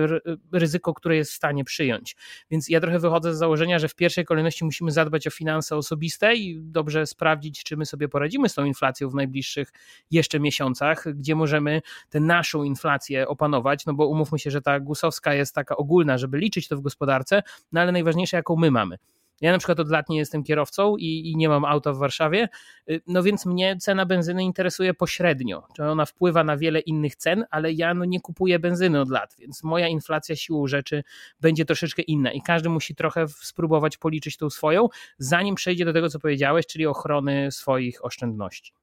ryzyko, 0.51 0.93
które 0.93 1.15
jest 1.15 1.31
w 1.31 1.35
stanie 1.35 1.63
przyjąć. 1.63 2.15
Więc 2.51 2.69
ja 2.69 2.81
trochę 2.81 2.99
wychodzę 2.99 3.35
z 3.35 3.37
założenia, 3.37 3.79
że 3.79 3.87
w 3.87 3.95
pierwszej 3.95 4.25
kolejności 4.25 4.65
musimy 4.65 4.91
zadbać 4.91 5.27
o 5.27 5.31
finanse 5.31 5.75
osobiste 5.75 6.35
i 6.35 6.61
dobrze 6.61 7.05
sprawdzić, 7.05 7.63
czy 7.63 7.77
my 7.77 7.85
sobie 7.85 8.07
poradzimy 8.07 8.49
z 8.49 8.53
tą 8.53 8.65
inflacją 8.65 9.09
w 9.09 9.15
najbliższych 9.15 9.71
jeszcze 10.11 10.39
miesiącach, 10.39 11.03
gdzie 11.15 11.35
możemy 11.35 11.81
tę 12.09 12.19
naszą 12.19 12.63
inflację 12.63 12.94
inflację 12.95 13.27
opanować, 13.27 13.85
no 13.85 13.93
bo 13.93 14.07
umówmy 14.07 14.39
się, 14.39 14.51
że 14.51 14.61
ta 14.61 14.79
gusowska 14.79 15.33
jest 15.33 15.55
taka 15.55 15.77
ogólna, 15.77 16.17
żeby 16.17 16.37
liczyć 16.37 16.67
to 16.67 16.77
w 16.77 16.81
gospodarce, 16.81 17.43
no 17.71 17.81
ale 17.81 17.91
najważniejsze, 17.91 18.37
jaką 18.37 18.55
my 18.55 18.71
mamy. 18.71 18.97
Ja 19.41 19.51
na 19.51 19.57
przykład 19.57 19.79
od 19.79 19.89
lat 19.89 20.09
nie 20.09 20.17
jestem 20.17 20.43
kierowcą 20.43 20.97
i, 20.97 21.31
i, 21.31 21.37
nie 21.37 21.49
mam 21.49 21.65
auta 21.65 21.93
w 21.93 21.97
Warszawie, 21.97 22.49
y, 22.89 23.01
no 23.07 23.23
więc 23.23 23.45
mnie 23.45 23.77
cena 23.77 24.05
benzyny 24.05 24.43
interesuje 24.43 24.93
pośrednio. 24.93 25.63
Czy 25.75 25.83
ona 25.83 26.05
wpływa 26.05 26.43
na 26.43 26.57
wiele 26.57 26.79
innych 26.79 27.15
cen, 27.15 27.45
ale 27.51 27.73
ja 27.73 27.93
no 27.93 28.05
nie 28.05 28.21
kupuję 28.21 28.59
benzyny 28.59 29.01
od 29.01 29.09
lat, 29.09 29.35
więc 29.39 29.63
moja 29.63 29.87
inflacja 29.87 30.35
siłą 30.35 30.67
rzeczy 30.67 31.03
będzie 31.41 31.65
troszeczkę 31.65 32.01
inna 32.01 32.31
i 32.31 32.41
każdy 32.41 32.69
musi 32.69 32.95
trochę 32.95 33.27
spróbować 33.27 33.97
policzyć 33.97 34.37
tą 34.37 34.49
swoją, 34.49 34.87
zanim 35.17 35.55
przejdzie 35.55 35.85
do 35.85 35.93
tego, 35.93 36.09
co 36.09 36.19
powiedziałeś, 36.19 36.67
czyli 36.67 36.85
ochrony 36.85 37.51
swoich 37.51 38.05
oszczędności. 38.05 38.73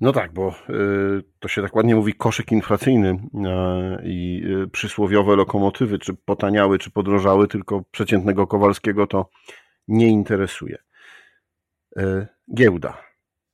No 0.00 0.12
tak, 0.12 0.32
bo 0.32 0.54
y, 0.70 1.22
to 1.38 1.48
się 1.48 1.62
tak 1.62 1.76
ładnie 1.76 1.94
mówi 1.94 2.14
koszyk 2.14 2.52
inflacyjny 2.52 3.10
y, 3.10 3.18
i 4.04 4.42
y, 4.64 4.68
przysłowiowe 4.68 5.36
lokomotywy, 5.36 5.98
czy 5.98 6.14
potaniały, 6.14 6.78
czy 6.78 6.90
podrożały, 6.90 7.48
tylko 7.48 7.82
przeciętnego 7.90 8.46
Kowalskiego 8.46 9.06
to 9.06 9.30
nie 9.88 10.08
interesuje. 10.08 10.78
Giełda. 12.54 13.02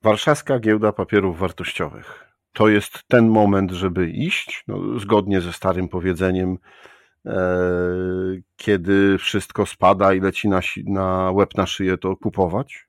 Warszawska 0.02 0.58
Giełda 0.58 0.92
Papierów 0.92 1.38
Wartościowych. 1.38 2.24
To 2.52 2.68
jest 2.68 3.02
ten 3.08 3.28
moment, 3.28 3.70
żeby 3.70 4.10
iść, 4.10 4.64
no, 4.68 4.98
zgodnie 4.98 5.40
ze 5.40 5.52
starym 5.52 5.88
powiedzeniem, 5.88 6.58
kiedy 8.56 9.18
wszystko 9.18 9.66
spada 9.66 10.14
i 10.14 10.20
leci 10.20 10.48
na, 10.48 10.60
na 10.86 11.30
łeb 11.30 11.54
na 11.54 11.66
szyję, 11.66 11.98
to 11.98 12.16
kupować. 12.16 12.88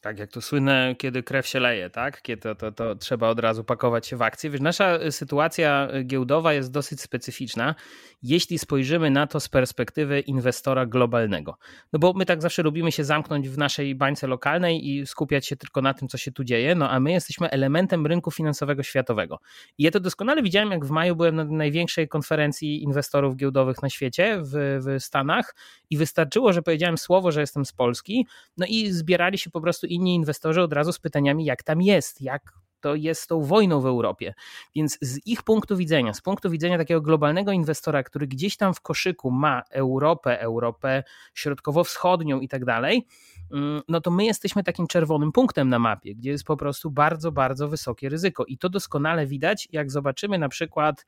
Tak, 0.00 0.18
jak 0.18 0.30
to 0.30 0.40
słynne, 0.40 0.94
kiedy 0.98 1.22
krew 1.22 1.46
się 1.46 1.60
leje, 1.60 1.90
tak? 1.90 2.22
Kiedy 2.22 2.42
to, 2.42 2.54
to, 2.54 2.72
to 2.72 2.94
trzeba 2.94 3.28
od 3.28 3.40
razu 3.40 3.64
pakować 3.64 4.06
się 4.06 4.16
w 4.16 4.22
akcję. 4.22 4.50
Wiesz, 4.50 4.60
nasza 4.60 4.98
y, 5.02 5.12
sytuacja 5.12 5.88
y, 5.94 6.04
giełdowa 6.04 6.52
jest 6.52 6.72
dosyć 6.72 7.00
specyficzna, 7.00 7.74
jeśli 8.22 8.58
spojrzymy 8.58 9.10
na 9.10 9.26
to 9.26 9.40
z 9.40 9.48
perspektywy 9.48 10.20
inwestora 10.20 10.86
globalnego. 10.86 11.58
No 11.92 11.98
bo 11.98 12.12
my 12.12 12.26
tak 12.26 12.42
zawsze 12.42 12.62
lubimy 12.62 12.92
się 12.92 13.04
zamknąć 13.04 13.48
w 13.48 13.58
naszej 13.58 13.94
bańce 13.94 14.26
lokalnej 14.26 14.88
i 14.88 15.06
skupiać 15.06 15.46
się 15.46 15.56
tylko 15.56 15.82
na 15.82 15.94
tym, 15.94 16.08
co 16.08 16.18
się 16.18 16.32
tu 16.32 16.44
dzieje, 16.44 16.74
no 16.74 16.90
a 16.90 17.00
my 17.00 17.12
jesteśmy 17.12 17.50
elementem 17.50 18.06
rynku 18.06 18.30
finansowego 18.30 18.82
światowego. 18.82 19.38
I 19.78 19.82
ja 19.82 19.90
to 19.90 20.00
doskonale 20.00 20.42
widziałem, 20.42 20.70
jak 20.70 20.84
w 20.84 20.90
maju 20.90 21.16
byłem 21.16 21.36
na 21.36 21.44
największej 21.44 22.08
konferencji 22.08 22.82
inwestorów 22.82 23.36
giełdowych 23.36 23.82
na 23.82 23.90
świecie 23.90 24.42
w, 24.42 24.80
w 24.86 25.02
Stanach 25.02 25.54
i 25.90 25.96
wystarczyło, 25.96 26.52
że 26.52 26.62
powiedziałem 26.62 26.98
słowo, 26.98 27.32
że 27.32 27.40
jestem 27.40 27.64
z 27.64 27.72
Polski, 27.72 28.26
no 28.56 28.66
i 28.68 28.90
zbierali 28.90 29.38
się 29.38 29.50
po 29.50 29.60
prostu 29.60 29.87
inni 29.88 30.14
inwestorzy 30.14 30.62
od 30.62 30.72
razu 30.72 30.92
z 30.92 30.98
pytaniami, 30.98 31.44
jak 31.44 31.62
tam 31.62 31.82
jest, 31.82 32.20
jak 32.22 32.58
to 32.80 32.94
jest 32.94 33.28
tą 33.28 33.42
wojną 33.42 33.80
w 33.80 33.86
Europie. 33.86 34.34
Więc 34.74 34.98
z 35.00 35.26
ich 35.26 35.42
punktu 35.42 35.76
widzenia, 35.76 36.14
z 36.14 36.20
punktu 36.20 36.50
widzenia 36.50 36.78
takiego 36.78 37.00
globalnego 37.00 37.52
inwestora, 37.52 38.02
który 38.02 38.26
gdzieś 38.26 38.56
tam 38.56 38.74
w 38.74 38.80
koszyku 38.80 39.30
ma 39.30 39.62
Europę, 39.70 40.40
Europę 40.40 41.02
środkowo-wschodnią 41.34 42.40
i 42.40 42.48
tak 42.48 42.64
dalej, 42.64 43.06
mm, 43.52 43.82
no 43.88 44.00
to 44.00 44.10
my 44.10 44.24
jesteśmy 44.24 44.64
takim 44.64 44.86
czerwonym 44.86 45.32
punktem 45.32 45.68
na 45.68 45.78
mapie, 45.78 46.14
gdzie 46.14 46.30
jest 46.30 46.44
po 46.44 46.56
prostu 46.56 46.90
bardzo, 46.90 47.32
bardzo 47.32 47.68
wysokie 47.68 48.08
ryzyko. 48.08 48.44
I 48.44 48.58
to 48.58 48.68
doskonale 48.68 49.26
widać, 49.26 49.68
jak 49.72 49.90
zobaczymy 49.90 50.38
na 50.38 50.48
przykład 50.48 51.04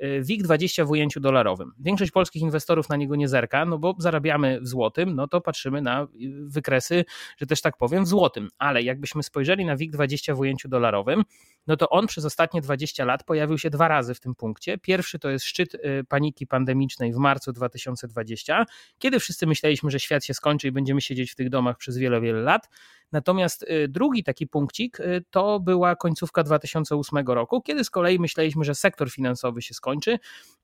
WIG20 0.00 0.86
w 0.86 0.90
ujęciu 0.90 1.20
dolarowym. 1.20 1.72
Większość 1.78 2.10
polskich 2.10 2.42
inwestorów 2.42 2.88
na 2.88 2.96
niego 2.96 3.16
nie 3.16 3.28
zerka, 3.28 3.64
no 3.64 3.78
bo 3.78 3.94
zarabiamy 3.98 4.60
w 4.60 4.68
złotym, 4.68 5.14
no 5.14 5.28
to 5.28 5.40
patrzymy 5.40 5.82
na 5.82 6.02
y, 6.02 6.06
wykresy, 6.46 7.04
że 7.36 7.46
też 7.46 7.60
tak 7.60 7.76
powiem, 7.76 8.04
w 8.04 8.08
złotym. 8.08 8.48
Ale 8.58 8.82
jakbyśmy 8.82 9.22
spojrzeli 9.22 9.64
na 9.64 9.76
WIG20 9.76 10.36
w 10.36 10.40
ujęciu 10.40 10.68
dolarowym, 10.68 11.24
no 11.66 11.76
to 11.76 11.88
on 11.88 12.06
przez 12.06 12.24
ostatnie 12.24 12.60
20 12.60 13.04
lat 13.04 13.24
pojawił 13.24 13.58
się 13.58 13.70
dwa 13.70 13.88
razy 13.88 14.14
w 14.14 14.20
tym 14.20 14.34
punkcie. 14.34 14.78
Pierwszy 14.78 15.18
to 15.18 15.30
jest 15.30 15.44
szczyt 15.44 15.74
y, 15.74 16.04
paniki 16.08 16.46
pandemicznej 16.46 17.12
w 17.12 17.16
marcu 17.16 17.52
2020, 17.52 18.66
kiedy 18.98 19.20
wszyscy 19.20 19.46
myśleliśmy, 19.46 19.90
że 19.90 20.00
świat 20.00 20.24
się 20.24 20.34
skończy 20.34 20.68
i 20.68 20.72
będziemy 20.72 21.00
siedzieć 21.00 21.32
w 21.32 21.34
tych 21.34 21.50
domach 21.50 21.76
przez 21.76 21.98
wiele, 21.98 22.20
wiele 22.20 22.40
lat. 22.40 22.68
Natomiast 23.12 23.62
y, 23.62 23.88
drugi 23.88 24.24
taki 24.24 24.46
punkcik 24.46 25.00
y, 25.00 25.24
to 25.30 25.60
była 25.60 25.96
końcówka 25.96 26.42
2008 26.42 27.26
roku, 27.26 27.62
kiedy 27.62 27.84
z 27.84 27.90
kolei 27.90 28.18
myśleliśmy, 28.18 28.64
że 28.64 28.74
sektor 28.74 29.10
finansowy 29.10 29.62
się 29.62 29.74
skończy 29.74 29.83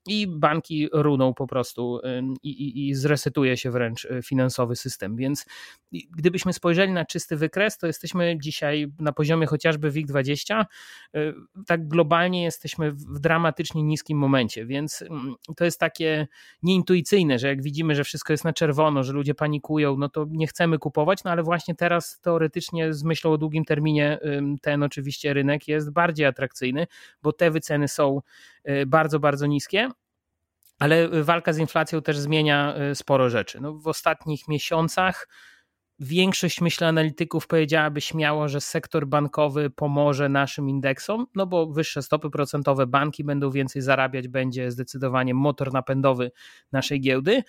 i 0.06 0.26
banki 0.26 0.88
runą 0.92 1.34
po 1.34 1.46
prostu 1.46 2.00
i, 2.42 2.50
i, 2.50 2.88
i 2.88 2.94
zresetuje 2.94 3.56
się 3.56 3.70
wręcz 3.70 4.08
finansowy 4.24 4.76
system. 4.76 5.16
Więc 5.16 5.46
gdybyśmy 6.16 6.52
spojrzeli 6.52 6.92
na 6.92 7.04
czysty 7.04 7.36
wykres, 7.36 7.78
to 7.78 7.86
jesteśmy 7.86 8.36
dzisiaj 8.38 8.92
na 8.98 9.12
poziomie 9.12 9.46
chociażby 9.46 9.90
WIG20. 9.92 10.64
Tak 11.66 11.88
globalnie 11.88 12.42
jesteśmy 12.42 12.92
w 12.92 13.18
dramatycznie 13.18 13.82
niskim 13.82 14.18
momencie, 14.18 14.66
więc 14.66 15.04
to 15.56 15.64
jest 15.64 15.80
takie 15.80 16.28
nieintuicyjne, 16.62 17.38
że 17.38 17.48
jak 17.48 17.62
widzimy, 17.62 17.94
że 17.94 18.04
wszystko 18.04 18.32
jest 18.32 18.44
na 18.44 18.52
czerwono, 18.52 19.04
że 19.04 19.12
ludzie 19.12 19.34
panikują, 19.34 19.96
no 19.96 20.08
to 20.08 20.26
nie 20.30 20.46
chcemy 20.46 20.78
kupować, 20.78 21.24
no 21.24 21.30
ale 21.30 21.42
właśnie 21.42 21.74
teraz 21.74 22.20
teoretycznie 22.20 22.94
z 22.94 23.04
myślą 23.04 23.32
o 23.32 23.38
długim 23.38 23.64
terminie 23.64 24.18
ten 24.62 24.82
oczywiście 24.82 25.34
rynek 25.34 25.68
jest 25.68 25.90
bardziej 25.92 26.26
atrakcyjny, 26.26 26.86
bo 27.22 27.32
te 27.32 27.50
wyceny 27.50 27.88
są 27.88 28.18
y, 28.18 28.59
bardzo, 28.86 29.20
bardzo 29.20 29.46
niskie 29.46 29.90
ale 30.80 31.08
walka 31.08 31.52
z 31.52 31.58
inflacją 31.58 32.02
też 32.02 32.18
zmienia 32.18 32.74
y, 32.90 32.94
sporo 32.94 33.30
rzeczy. 33.30 33.60
No, 33.60 33.72
w 33.72 33.86
ostatnich 33.86 34.48
miesiącach 34.48 35.28
Większość, 36.02 36.60
myślę, 36.60 36.86
analityków 36.86 37.46
powiedziałaby 37.46 38.00
śmiało, 38.00 38.48
że 38.48 38.60
sektor 38.60 39.06
bankowy 39.06 39.70
pomoże 39.70 40.28
naszym 40.28 40.68
indeksom, 40.68 41.26
no 41.34 41.46
bo 41.46 41.66
wyższe 41.66 42.02
stopy 42.02 42.30
procentowe, 42.30 42.86
banki 42.86 43.24
będą 43.24 43.50
więcej 43.50 43.82
zarabiać, 43.82 44.28
będzie 44.28 44.70
zdecydowanie 44.70 45.34
motor 45.34 45.72
napędowy 45.72 46.30
naszej 46.72 47.00
giełdy. 47.00 47.42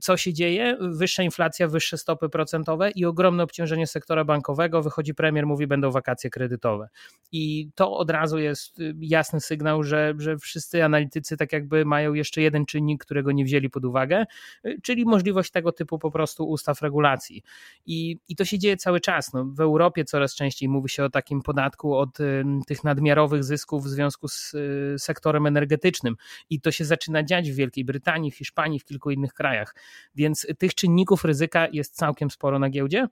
Co 0.00 0.16
się 0.16 0.32
dzieje? 0.32 0.76
Wyższa 0.80 1.22
inflacja, 1.22 1.68
wyższe 1.68 1.98
stopy 1.98 2.28
procentowe 2.28 2.90
i 2.90 3.04
ogromne 3.04 3.42
obciążenie 3.42 3.86
sektora 3.86 4.24
bankowego. 4.24 4.82
Wychodzi 4.82 5.14
premier, 5.14 5.46
mówi, 5.46 5.66
będą 5.66 5.90
wakacje 5.90 6.30
kredytowe. 6.30 6.88
I 7.32 7.70
to 7.74 7.96
od 7.96 8.10
razu 8.10 8.38
jest 8.38 8.78
jasny 9.00 9.40
sygnał, 9.40 9.82
że, 9.82 10.14
że 10.18 10.38
wszyscy 10.38 10.84
analitycy 10.84 11.36
tak 11.36 11.52
jakby 11.52 11.84
mają 11.84 12.14
jeszcze 12.14 12.42
jeden 12.42 12.66
czynnik, 12.66 13.04
którego 13.04 13.32
nie 13.32 13.44
wzięli 13.44 13.70
pod 13.70 13.84
uwagę, 13.84 14.24
czyli 14.82 15.04
możliwość 15.04 15.50
tego 15.50 15.72
typu 15.72 15.98
po 15.98 16.10
prostu 16.10 16.48
ustaw 16.48 16.82
regulacji. 16.82 17.42
I, 17.90 18.18
i 18.28 18.36
to 18.36 18.44
się 18.44 18.58
dzieje 18.58 18.76
cały 18.76 19.00
czas. 19.00 19.32
No, 19.32 19.44
w 19.44 19.60
Europie 19.60 20.04
coraz 20.04 20.34
częściej 20.34 20.68
mówi 20.68 20.88
się 20.88 21.04
o 21.04 21.10
takim 21.10 21.42
podatku 21.42 21.94
od 21.94 22.20
y, 22.20 22.44
tych 22.66 22.84
nadmiarowych 22.84 23.44
zysków 23.44 23.84
w 23.84 23.88
związku 23.88 24.28
z 24.28 24.54
y, 24.54 24.94
sektorem 24.98 25.46
energetycznym. 25.46 26.16
I 26.50 26.60
to 26.60 26.70
się 26.70 26.84
zaczyna 26.84 27.22
dziać 27.22 27.50
w 27.50 27.54
Wielkiej 27.54 27.84
Brytanii, 27.84 28.30
w 28.30 28.36
Hiszpanii, 28.36 28.80
w 28.80 28.84
kilku 28.84 29.10
innych 29.10 29.32
krajach. 29.32 29.74
Więc 30.14 30.46
tych 30.58 30.74
czynników 30.74 31.24
ryzyka 31.24 31.68
jest 31.72 31.96
całkiem 31.96 32.30
sporo 32.30 32.58
na 32.58 32.70
giełdzie 32.70 33.08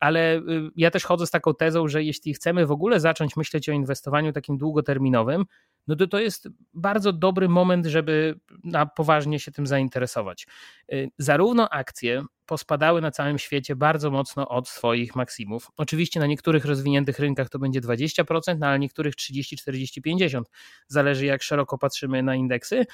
ale 0.00 0.36
y, 0.36 0.42
ja 0.76 0.90
też 0.90 1.04
chodzę 1.04 1.26
z 1.26 1.30
taką 1.30 1.54
tezą, 1.54 1.88
że 1.88 2.04
jeśli 2.04 2.34
chcemy 2.34 2.66
w 2.66 2.72
ogóle 2.72 3.00
zacząć 3.00 3.36
myśleć 3.36 3.68
o 3.68 3.72
inwestowaniu 3.72 4.32
takim 4.32 4.58
długoterminowym, 4.58 5.44
no 5.86 5.96
to 5.96 6.06
to 6.06 6.18
jest 6.18 6.48
bardzo 6.74 7.12
dobry 7.12 7.48
moment, 7.48 7.86
żeby 7.86 8.40
na 8.64 8.86
poważnie 8.86 9.40
się 9.40 9.52
tym 9.52 9.66
zainteresować. 9.66 10.46
Y, 10.92 11.10
zarówno 11.18 11.70
akcje 11.70 12.24
pospadały 12.50 13.00
na 13.00 13.10
całym 13.10 13.38
świecie 13.38 13.76
bardzo 13.76 14.10
mocno 14.10 14.48
od 14.48 14.68
swoich 14.68 15.16
maksimów. 15.16 15.70
Oczywiście 15.76 16.20
na 16.20 16.26
niektórych 16.26 16.64
rozwiniętych 16.64 17.18
rynkach 17.18 17.48
to 17.48 17.58
będzie 17.58 17.80
20%, 17.80 18.58
no 18.58 18.66
ale 18.66 18.78
niektórych 18.78 19.16
30, 19.16 19.56
40, 19.56 20.02
50. 20.02 20.50
Zależy 20.88 21.26
jak 21.26 21.42
szeroko 21.42 21.78
patrzymy 21.78 22.22
na 22.22 22.34
indeksy 22.34 22.86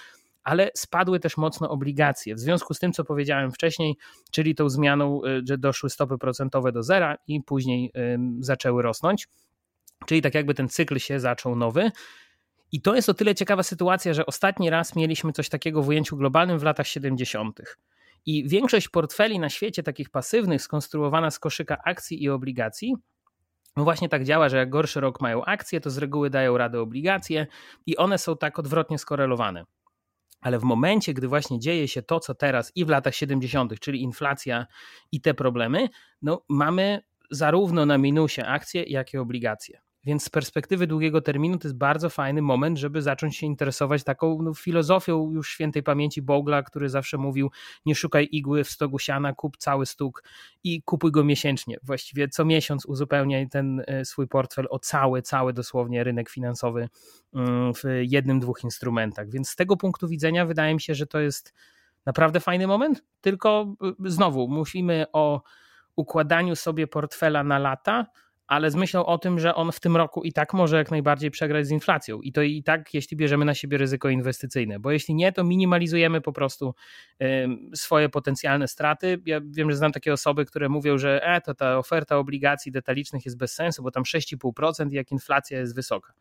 ale 0.43 0.71
spadły 0.75 1.21
też 1.21 1.37
mocno 1.37 1.71
obligacje. 1.71 2.35
W 2.35 2.41
związku 2.41 2.75
z 2.75 2.79
tym, 2.79 2.93
co 2.93 3.05
powiedziałem 3.05 3.53
wcześniej, 3.53 3.97
czyli 4.31 4.55
tą 4.55 4.69
zmianą, 4.69 5.25
y, 5.25 5.43
że 5.49 5.59
doszły 5.59 5.91
stopy 5.91 6.19
procentowe 6.19 6.73
do 6.73 6.83
zera 6.83 7.17
i 7.27 7.43
później 7.43 7.93
zaczęły 8.41 8.83
rosnąć. 8.83 9.29
Czyli 10.07 10.23
tak 10.23 10.35
jakby 10.35 10.55
ten 10.55 10.69
cykl 10.69 10.99
się 10.99 11.21
zaczął 11.21 11.57
nowy. 11.57 11.91
I 12.73 12.81
to 12.81 12.95
jest 12.95 13.09
o 13.09 13.15
tyle 13.15 13.35
ciekawa 13.35 13.63
sytuacja, 13.63 14.15
że 14.15 14.27
ostatni 14.27 14.71
raz 14.71 14.97
mieliśmy 14.97 15.33
coś 15.33 15.49
takiego 15.49 15.83
w 15.83 15.89
ujęciu 15.89 16.17
globalnym 16.17 16.59
w 16.59 16.63
latach 16.63 16.87
70. 16.87 17.61
I 18.27 18.49
większość 18.49 18.89
portfeli 18.89 19.39
na 19.39 19.49
świecie, 19.49 19.83
takich 19.83 20.11
pasywnych, 20.11 20.63
skonstruowana 20.63 21.31
z 21.31 21.39
koszyka 21.39 21.79
akcji 21.85 22.23
i 22.23 22.29
obligacji, 22.29 22.95
no 23.77 23.85
właśnie 23.85 24.09
tak 24.09 24.25
działa, 24.25 24.49
że 24.49 24.57
jak 24.57 24.71
gorszy 24.71 25.01
rok 25.01 25.21
mają 25.21 25.45
akcje, 25.45 25.81
to 25.81 25.91
z 25.91 25.99
reguły 25.99 26.31
dają 26.31 26.59
radę 26.59 26.81
obligacje 26.81 27.47
i 27.87 27.97
one 27.97 28.19
są 28.19 28.37
tak 28.37 28.59
odwrotnie 28.59 28.99
skorelowane. 28.99 29.65
Ale 30.41 30.59
w 30.59 30.63
momencie, 30.63 31.15
gdy 31.15 31.29
właśnie 31.29 31.59
dzieje 31.59 31.89
się 31.89 32.03
to, 32.03 32.21
co 32.21 32.35
teraz 32.35 32.73
i 32.75 32.85
w 32.85 32.89
latach 32.89 33.15
70., 33.15 33.81
czyli 33.81 34.03
inflacja 34.03 34.67
i 35.13 35.21
te 35.21 35.35
problemy, 35.35 35.89
no 36.23 36.45
mamy 36.49 37.01
zarówno 37.31 37.87
na 37.87 37.99
minusie 37.99 38.47
akcje, 38.47 38.83
jak 38.83 39.15
i 39.15 39.19
obligacje. 39.19 39.86
Więc 40.07 40.25
z 40.25 40.31
perspektywy 40.31 40.87
długiego 40.87 41.21
terminu 41.21 41.59
to 41.59 41.69
jest 41.69 41.79
bardzo 41.79 42.11
fajny 42.11 42.43
moment, 42.43 42.79
żeby 42.79 43.03
zacząć 43.03 43.37
się 43.37 43.47
interesować 43.47 44.05
taką 44.05 44.43
no, 44.43 44.55
filozofią 44.55 45.31
już 45.33 45.51
świętej 45.51 45.83
pamięci 45.83 46.23
Bogla, 46.23 46.63
który 46.63 46.89
zawsze 46.89 47.19
mówił: 47.19 47.51
nie 47.87 47.95
szukaj 47.95 48.29
igły 48.33 48.65
w 48.65 48.71
stogu 48.71 48.99
siana, 48.99 49.35
kup 49.35 49.57
cały 49.57 49.87
stóg 49.87 50.23
i 50.65 50.83
kupuj 50.83 51.13
go 51.13 51.25
miesięcznie. 51.25 51.77
Właściwie 51.83 52.29
co 52.29 52.45
miesiąc 52.45 52.87
uzupełniaj 52.87 53.49
ten 53.49 53.83
e, 53.87 54.05
swój 54.05 54.29
portfel 54.29 54.67
o 54.71 54.79
cały, 54.79 55.23
cały 55.23 55.53
dosłownie 55.53 56.05
rynek 56.05 56.29
finansowy 56.29 56.89
mm, 57.35 57.75
w 57.75 57.83
jednym, 58.01 58.41
dwóch 58.41 58.65
instrumentach. 58.65 59.31
Więc 59.31 59.49
z 59.49 59.57
tego 59.57 59.77
punktu 59.77 60.09
widzenia 60.09 60.47
wydaje 60.47 60.75
mi 60.75 60.81
się, 60.81 60.95
że 60.95 61.07
to 61.07 61.21
jest 61.21 61.55
naprawdę 62.07 62.41
fajny 62.41 62.67
moment, 62.67 63.05
tylko 63.21 63.77
e, 63.83 64.11
znowu 64.11 64.49
musimy 64.49 65.07
o 65.13 65.43
układaniu 65.97 66.57
sobie 66.57 66.87
portfela 66.87 67.45
na 67.45 67.59
lata 67.59 68.07
ale 68.47 68.71
z 68.71 68.75
myślą 68.75 69.07
o 69.07 69.19
tym, 69.19 69.39
że 69.39 69.55
on 69.55 69.73
w 69.73 69.81
tym 69.81 69.97
roku 69.97 70.23
i 70.23 70.33
tak 70.33 70.55
może 70.55 70.77
jak 70.77 70.91
najbardziej 70.91 71.31
przegrać 71.31 71.67
z 71.67 71.71
inflacją. 71.71 72.21
I 72.21 72.33
to 72.33 72.43
i 72.43 72.63
tak, 72.63 72.95
jeśli 72.95 73.17
bierzemy 73.17 73.45
na 73.45 73.55
siebie 73.55 73.79
ryzyko 73.79 74.09
inwestycyjne, 74.09 74.81
bo 74.81 74.91
jeśli 74.91 75.15
nie, 75.15 75.33
to 75.33 75.45
minimalizujemy 75.45 76.21
po 76.21 76.33
prostu 76.33 76.75
swoje 77.75 78.09
potencjalne 78.09 78.69
straty. 78.69 79.23
Ja 79.27 79.41
wiem, 79.45 79.71
że 79.71 79.77
znam 79.77 79.93
takie 79.93 80.13
osoby, 80.13 80.45
które 80.45 80.69
mówią, 80.69 80.99
że 80.99 81.23
e, 81.23 81.41
to 81.41 81.55
ta 81.55 81.79
oferta 81.79 82.17
obligacji 82.19 82.73
detalicznych 82.73 83.25
jest 83.25 83.39
bez 83.39 83.55
sensu, 83.55 83.83
bo 83.83 83.91
tam 83.91 84.03
6,5% 84.03 84.93
jak 84.93 85.13
inflacja 85.13 85.59
jest 85.59 85.75
wysoka 85.75 86.13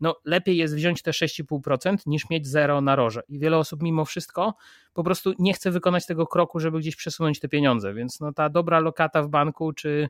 no 0.00 0.16
lepiej 0.24 0.56
jest 0.56 0.74
wziąć 0.74 1.02
te 1.02 1.10
6,5% 1.10 1.96
niż 2.06 2.30
mieć 2.30 2.46
zero 2.46 2.80
na 2.80 2.96
roże. 2.96 3.22
I 3.28 3.38
wiele 3.38 3.58
osób 3.58 3.82
mimo 3.82 4.04
wszystko 4.04 4.54
po 4.94 5.04
prostu 5.04 5.32
nie 5.38 5.54
chce 5.54 5.70
wykonać 5.70 6.06
tego 6.06 6.26
kroku, 6.26 6.60
żeby 6.60 6.78
gdzieś 6.78 6.96
przesunąć 6.96 7.40
te 7.40 7.48
pieniądze. 7.48 7.94
Więc 7.94 8.20
no 8.20 8.32
ta 8.32 8.48
dobra 8.48 8.80
lokata 8.80 9.22
w 9.22 9.28
banku 9.28 9.72
czy 9.72 10.08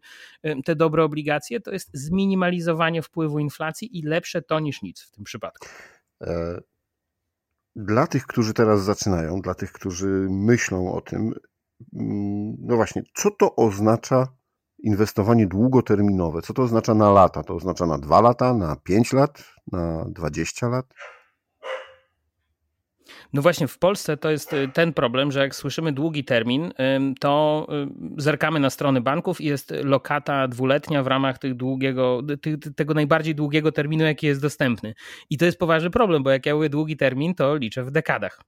te 0.64 0.76
dobre 0.76 1.04
obligacje 1.04 1.60
to 1.60 1.70
jest 1.70 1.90
zminimalizowanie 1.92 3.02
wpływu 3.02 3.38
inflacji 3.38 3.98
i 3.98 4.02
lepsze 4.02 4.42
to 4.42 4.60
niż 4.60 4.82
nic 4.82 5.00
w 5.00 5.10
tym 5.10 5.24
przypadku. 5.24 5.66
E, 6.20 6.60
dla 7.76 8.06
tych, 8.06 8.26
którzy 8.26 8.54
teraz 8.54 8.82
zaczynają, 8.82 9.40
dla 9.40 9.54
tych, 9.54 9.72
którzy 9.72 10.26
myślą 10.30 10.92
o 10.92 11.00
tym, 11.00 11.34
mm, 11.94 12.56
no 12.58 12.76
właśnie, 12.76 13.02
co 13.14 13.30
to 13.30 13.56
oznacza 13.56 14.26
inwestowanie 14.82 15.46
długoterminowe. 15.46 16.42
Co 16.42 16.54
to 16.54 16.62
oznacza 16.62 16.94
na 16.94 17.10
lata? 17.10 17.42
To 17.42 17.54
oznacza 17.54 17.86
na 17.86 17.98
2 17.98 18.20
lata, 18.20 18.54
na 18.54 18.76
5 18.76 19.12
lat, 19.12 19.44
na 19.72 20.04
20 20.08 20.68
lat? 20.68 20.86
No 23.32 23.42
właśnie, 23.42 23.68
w 23.68 23.78
Polsce 23.78 24.16
to 24.16 24.30
jest 24.30 24.52
y, 24.52 24.68
ten 24.68 24.92
problem, 24.92 25.32
że 25.32 25.40
jak 25.40 25.54
słyszymy 25.54 25.92
długi 25.92 26.24
termin, 26.24 26.72
to 27.20 27.66
y, 28.16 28.22
zerkamy 28.22 28.60
na 28.60 28.70
strony 28.70 29.00
banków 29.00 29.40
i 29.40 29.44
jest 29.44 29.74
lokata 29.84 30.48
dwuletnia 30.48 31.02
w 31.02 31.06
ramach 31.06 31.38
tych 31.38 31.54
długiego, 31.54 32.20
tego 32.76 32.94
najbardziej 32.94 33.34
długiego 33.34 33.72
terminu, 33.72 34.04
jaki 34.04 34.26
jest 34.26 34.42
dostępny. 34.42 34.94
I 35.30 35.38
to 35.38 35.44
jest 35.44 35.58
poważny 35.58 35.90
problem, 35.90 36.22
bo 36.22 36.30
jak 36.30 36.46
ja 36.46 36.54
mówię 36.54 36.68
długi 36.68 36.96
termin, 36.96 37.34
to 37.34 37.56
liczę 37.56 37.84
w 37.84 37.90
dekadach. 37.90 38.40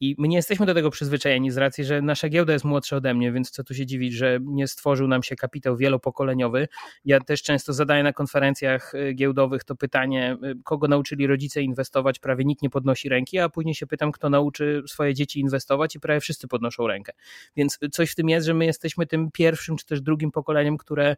I 0.00 0.16
my 0.18 0.28
nie 0.28 0.36
jesteśmy 0.36 0.66
do 0.66 0.74
tego 0.74 0.90
przyzwyczajeni 0.90 1.50
z 1.50 1.56
racji, 1.56 1.84
że 1.84 2.02
nasza 2.02 2.28
giełda 2.28 2.52
jest 2.52 2.64
młodsza 2.64 2.96
ode 2.96 3.14
mnie, 3.14 3.32
więc 3.32 3.50
co 3.50 3.64
tu 3.64 3.74
się 3.74 3.86
dziwić, 3.86 4.12
że 4.12 4.38
nie 4.42 4.68
stworzył 4.68 5.08
nam 5.08 5.22
się 5.22 5.36
kapitał 5.36 5.76
wielopokoleniowy. 5.76 6.68
Ja 7.04 7.20
też 7.20 7.42
często 7.42 7.72
zadaję 7.72 8.02
na 8.02 8.12
konferencjach 8.12 8.94
y, 8.94 9.14
giełdowych 9.14 9.64
to 9.64 9.76
pytanie, 9.76 10.36
kogo 10.64 10.88
nauczyli 10.88 11.26
rodzice 11.26 11.62
inwestować, 11.62 12.18
prawie 12.18 12.44
nikt 12.44 12.62
nie 12.62 12.70
podnosi 12.70 13.08
ręki, 13.08 13.38
a 13.38 13.48
później 13.48 13.74
się 13.74 13.86
pytam, 13.86 14.12
kto 14.22 14.30
nauczy 14.30 14.82
swoje 14.86 15.14
dzieci 15.14 15.40
inwestować 15.40 15.96
i 15.96 16.00
prawie 16.00 16.20
wszyscy 16.20 16.48
podnoszą 16.48 16.86
rękę. 16.86 17.12
Więc 17.56 17.78
coś 17.92 18.10
w 18.10 18.14
tym 18.14 18.28
jest, 18.28 18.46
że 18.46 18.54
my 18.54 18.64
jesteśmy 18.64 19.06
tym 19.06 19.30
pierwszym 19.32 19.76
czy 19.76 19.86
też 19.86 20.00
drugim 20.00 20.30
pokoleniem, 20.30 20.76
które 20.76 21.16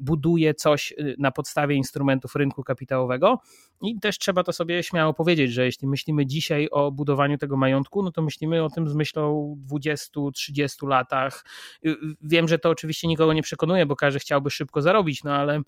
buduje 0.00 0.54
coś 0.54 0.92
y, 0.92 1.14
na 1.18 1.30
podstawie 1.30 1.76
instrumentów 1.76 2.36
rynku 2.36 2.62
kapitałowego. 2.62 3.38
I 3.82 4.00
też 4.00 4.18
trzeba 4.18 4.42
to 4.42 4.52
sobie 4.52 4.82
śmiało 4.82 5.14
powiedzieć, 5.14 5.52
że 5.52 5.64
jeśli 5.64 5.88
myślimy 5.88 6.26
dzisiaj 6.26 6.68
o 6.70 6.92
budowaniu 6.92 7.38
tego 7.38 7.56
majątku, 7.56 8.02
no 8.02 8.12
to 8.12 8.22
myślimy 8.22 8.64
o 8.64 8.70
tym 8.70 8.88
z 8.88 8.94
myślą 8.94 9.56
20-30 9.72 10.88
latach. 10.88 11.44
Y, 11.86 11.96
wiem, 12.22 12.48
że 12.48 12.58
to 12.58 12.70
oczywiście 12.70 13.08
nikogo 13.08 13.32
nie 13.32 13.42
przekonuje, 13.42 13.86
bo 13.86 13.96
każdy 13.96 14.20
chciałby 14.20 14.50
szybko 14.50 14.82
zarobić, 14.82 15.24
no 15.24 15.34
ale 15.34 15.62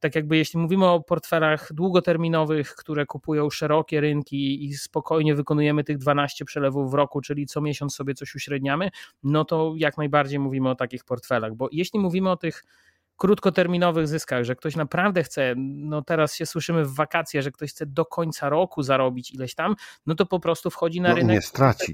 tak 0.00 0.14
jakby 0.14 0.36
jeśli 0.36 0.58
mówimy 0.60 0.86
o 0.86 1.00
portfelach 1.00 1.72
długoterminowych, 1.72 2.74
które 2.74 3.06
kupują 3.06 3.50
szerokie 3.50 4.00
rynki 4.00 4.64
i 4.64 4.74
spokojnie 4.74 5.34
wykonujemy 5.34 5.84
tych 5.84 5.98
12 5.98 6.44
przelewów 6.44 6.90
w 6.90 6.94
roku, 6.94 7.20
czyli 7.20 7.46
co 7.46 7.60
miesiąc 7.60 7.94
sobie 7.94 8.14
coś 8.14 8.34
uśredniamy, 8.34 8.90
no 9.22 9.44
to 9.44 9.74
jak 9.76 9.98
najbardziej 9.98 10.38
mówimy 10.38 10.70
o 10.70 10.74
takich 10.74 11.04
portfelach, 11.04 11.54
bo 11.54 11.68
jeśli 11.72 12.00
mówimy 12.00 12.30
o 12.30 12.36
tych 12.36 12.64
krótkoterminowych 13.18 14.08
zyskach, 14.08 14.44
że 14.44 14.56
ktoś 14.56 14.76
naprawdę 14.76 15.22
chce, 15.22 15.54
no 15.56 16.02
teraz 16.02 16.34
się 16.34 16.46
słyszymy 16.46 16.84
w 16.84 16.94
wakacje, 16.94 17.42
że 17.42 17.50
ktoś 17.50 17.70
chce 17.70 17.86
do 17.86 18.04
końca 18.04 18.48
roku 18.48 18.82
zarobić 18.82 19.30
ileś 19.30 19.54
tam, 19.54 19.74
no 20.06 20.14
to 20.14 20.26
po 20.26 20.40
prostu 20.40 20.70
wchodzi 20.70 21.00
na 21.00 21.08
no, 21.08 21.14
rynek 21.14 21.44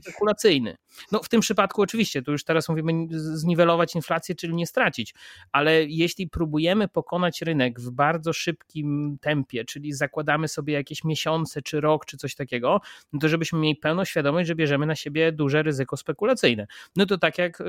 spekulacyjny. 0.02 0.76
No 1.12 1.22
w 1.22 1.28
tym 1.28 1.40
przypadku 1.40 1.82
oczywiście, 1.82 2.22
tu 2.22 2.32
już 2.32 2.44
teraz 2.44 2.68
mówimy 2.68 3.06
zniwelować 3.10 3.94
inflację, 3.94 4.34
czyli 4.34 4.54
nie 4.54 4.66
stracić, 4.66 5.14
ale 5.52 5.84
jeśli 5.84 6.28
próbujemy 6.28 6.88
pokonać 6.88 7.42
rynek 7.42 7.80
w 7.80 7.90
bardzo 7.90 8.32
szybkim 8.32 9.18
tempie, 9.20 9.64
czyli 9.64 9.92
zakładamy 9.92 10.48
sobie 10.48 10.74
jakieś 10.74 11.04
miesiące, 11.04 11.62
czy 11.62 11.80
rok, 11.80 12.06
czy 12.06 12.16
coś 12.16 12.34
takiego, 12.34 12.80
no 13.12 13.18
to 13.18 13.28
żebyśmy 13.28 13.58
mieli 13.58 13.76
pełną 13.76 14.04
świadomość, 14.04 14.48
że 14.48 14.54
bierzemy 14.54 14.86
na 14.86 14.94
siebie 14.94 15.32
duże 15.32 15.62
ryzyko 15.62 15.96
spekulacyjne. 15.96 16.66
No 16.96 17.06
to 17.06 17.18
tak 17.18 17.38
jak 17.38 17.60
y, 17.60 17.64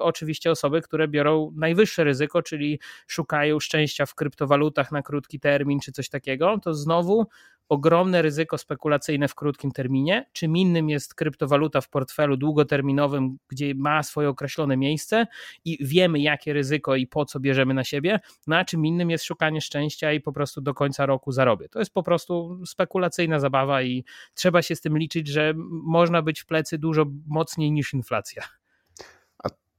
oczywiście 0.00 0.50
osoby, 0.50 0.82
które 0.82 1.08
biorą 1.08 1.52
najwyższe 1.56 2.04
ryzyko, 2.04 2.42
czyli 2.42 2.80
szukają 3.06 3.60
szczęścia 3.60 4.06
w 4.06 4.14
kryptowalutach 4.14 4.92
na 4.92 5.02
krótki 5.02 5.40
termin 5.40 5.80
czy 5.80 5.92
coś 5.92 6.08
takiego, 6.08 6.58
to 6.62 6.74
znowu 6.74 7.26
ogromne 7.68 8.22
ryzyko 8.22 8.58
spekulacyjne 8.58 9.28
w 9.28 9.34
krótkim 9.34 9.72
terminie. 9.72 10.26
Czym 10.32 10.56
innym 10.56 10.88
jest 10.88 11.14
kryptowaluta 11.14 11.80
w 11.80 11.88
portfelu 11.88 12.36
długoterminowym, 12.36 13.38
gdzie 13.48 13.74
ma 13.74 14.02
swoje 14.02 14.28
określone 14.28 14.76
miejsce 14.76 15.26
i 15.64 15.78
wiemy, 15.80 16.20
jakie 16.20 16.52
ryzyko 16.52 16.96
i 16.96 17.06
po 17.06 17.24
co 17.24 17.40
bierzemy 17.40 17.74
na 17.74 17.84
siebie, 17.84 18.20
no 18.46 18.56
a 18.56 18.64
czym 18.64 18.86
innym 18.86 19.10
jest 19.10 19.24
szukanie 19.24 19.60
szczęścia 19.60 20.12
i 20.12 20.20
po 20.20 20.32
prostu 20.32 20.60
do 20.60 20.74
końca 20.74 21.06
roku 21.06 21.32
zarobię. 21.32 21.68
To 21.68 21.78
jest 21.78 21.92
po 21.94 22.02
prostu 22.02 22.60
spekulacyjna 22.66 23.40
zabawa 23.40 23.82
i 23.82 24.04
trzeba 24.34 24.62
się 24.62 24.76
z 24.76 24.80
tym 24.80 24.98
liczyć, 24.98 25.28
że 25.28 25.54
można 25.70 26.22
być 26.22 26.40
w 26.40 26.46
plecy 26.46 26.78
dużo 26.78 27.04
mocniej 27.26 27.72
niż 27.72 27.94
inflacja 27.94 28.57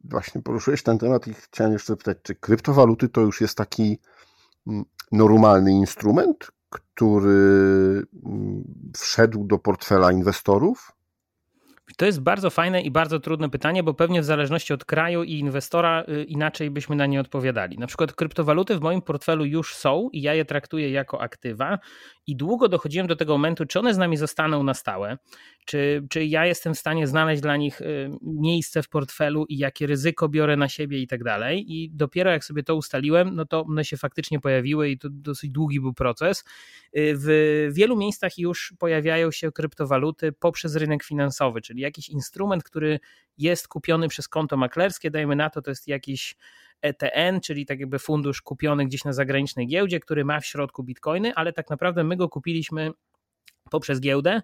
właśnie 0.03 0.41
poruszyłeś 0.41 0.83
ten 0.83 0.97
temat 0.97 1.27
i 1.27 1.33
chciałem 1.33 1.73
jeszcze 1.73 1.93
zapytać, 1.93 2.17
czy 2.23 2.35
kryptowaluty 2.35 3.09
to 3.09 3.21
już 3.21 3.41
jest 3.41 3.57
taki 3.57 3.99
mm, 4.67 4.85
normalny 5.11 5.71
instrument, 5.71 6.51
który 6.69 7.29
mm, 8.25 8.63
wszedł 8.97 9.43
do 9.43 9.59
portfela 9.59 10.11
inwestorów? 10.11 10.91
To 11.99 12.05
jest 12.05 12.21
bardzo 12.21 12.49
fajne 12.49 12.81
i 12.81 12.91
bardzo 12.91 13.19
trudne 13.19 13.49
pytanie, 13.49 13.83
bo 13.83 13.93
pewnie 13.93 14.21
w 14.21 14.25
zależności 14.25 14.73
od 14.73 14.85
kraju 14.85 15.23
i 15.23 15.33
inwestora 15.33 16.03
y, 16.09 16.23
inaczej 16.23 16.69
byśmy 16.69 16.95
na 16.95 17.05
nie 17.05 17.19
odpowiadali. 17.19 17.77
Na 17.77 17.87
przykład 17.87 18.13
kryptowaluty 18.13 18.75
w 18.75 18.81
moim 18.81 19.01
portfelu 19.01 19.45
już 19.45 19.75
są 19.75 20.09
i 20.13 20.21
ja 20.21 20.33
je 20.33 20.45
traktuję 20.45 20.91
jako 20.91 21.21
aktywa 21.21 21.79
i 22.27 22.35
długo 22.35 22.67
dochodziłem 22.67 23.07
do 23.07 23.15
tego 23.15 23.33
momentu, 23.33 23.65
czy 23.65 23.79
one 23.79 23.93
z 23.93 23.97
nami 23.97 24.17
zostaną 24.17 24.63
na 24.63 24.73
stałe, 24.73 25.17
czy, 25.65 26.07
czy 26.09 26.25
ja 26.25 26.45
jestem 26.45 26.73
w 26.73 26.79
stanie 26.79 27.07
znaleźć 27.07 27.41
dla 27.41 27.57
nich 27.57 27.81
y, 27.81 28.09
miejsce 28.21 28.83
w 28.83 28.89
portfelu 28.89 29.45
i 29.49 29.57
jakie 29.57 29.87
ryzyko 29.87 30.29
biorę 30.29 30.57
na 30.57 30.69
siebie 30.69 30.99
i 30.99 31.07
tak 31.07 31.23
dalej. 31.23 31.65
I 31.67 31.89
dopiero 31.91 32.31
jak 32.31 32.43
sobie 32.43 32.63
to 32.63 32.75
ustaliłem, 32.75 33.35
no 33.35 33.45
to 33.45 33.63
one 33.63 33.85
się 33.85 33.97
faktycznie 33.97 34.39
pojawiły 34.39 34.89
i 34.89 34.97
to 34.97 35.07
dosyć 35.11 35.51
długi 35.51 35.79
był 35.79 35.93
proces. 35.93 36.43
Y, 36.97 37.13
w 37.15 37.67
wielu 37.73 37.97
miejscach 37.97 38.37
już 38.37 38.73
pojawiają 38.79 39.31
się 39.31 39.51
kryptowaluty 39.51 40.31
poprzez 40.31 40.75
rynek 40.75 41.03
finansowy, 41.03 41.61
czyli 41.61 41.81
jakiś 41.89 42.09
instrument, 42.09 42.63
który 42.63 42.99
jest 43.37 43.67
kupiony 43.67 44.07
przez 44.07 44.27
konto 44.27 44.57
maklerskie, 44.57 45.11
dajmy 45.11 45.35
na 45.35 45.49
to, 45.49 45.61
to 45.61 45.71
jest 45.71 45.87
jakiś 45.87 46.35
ETN, 46.81 47.39
czyli 47.41 47.65
tak 47.65 47.79
jakby 47.79 47.99
fundusz 47.99 48.41
kupiony 48.41 48.85
gdzieś 48.85 49.03
na 49.03 49.13
zagranicznej 49.13 49.67
giełdzie, 49.67 49.99
który 49.99 50.25
ma 50.25 50.39
w 50.39 50.45
środku 50.45 50.83
bitcoiny, 50.83 51.35
ale 51.35 51.53
tak 51.53 51.69
naprawdę 51.69 52.03
my 52.03 52.15
go 52.15 52.29
kupiliśmy 52.29 52.91
poprzez 53.69 53.99
giełdę, 53.99 54.41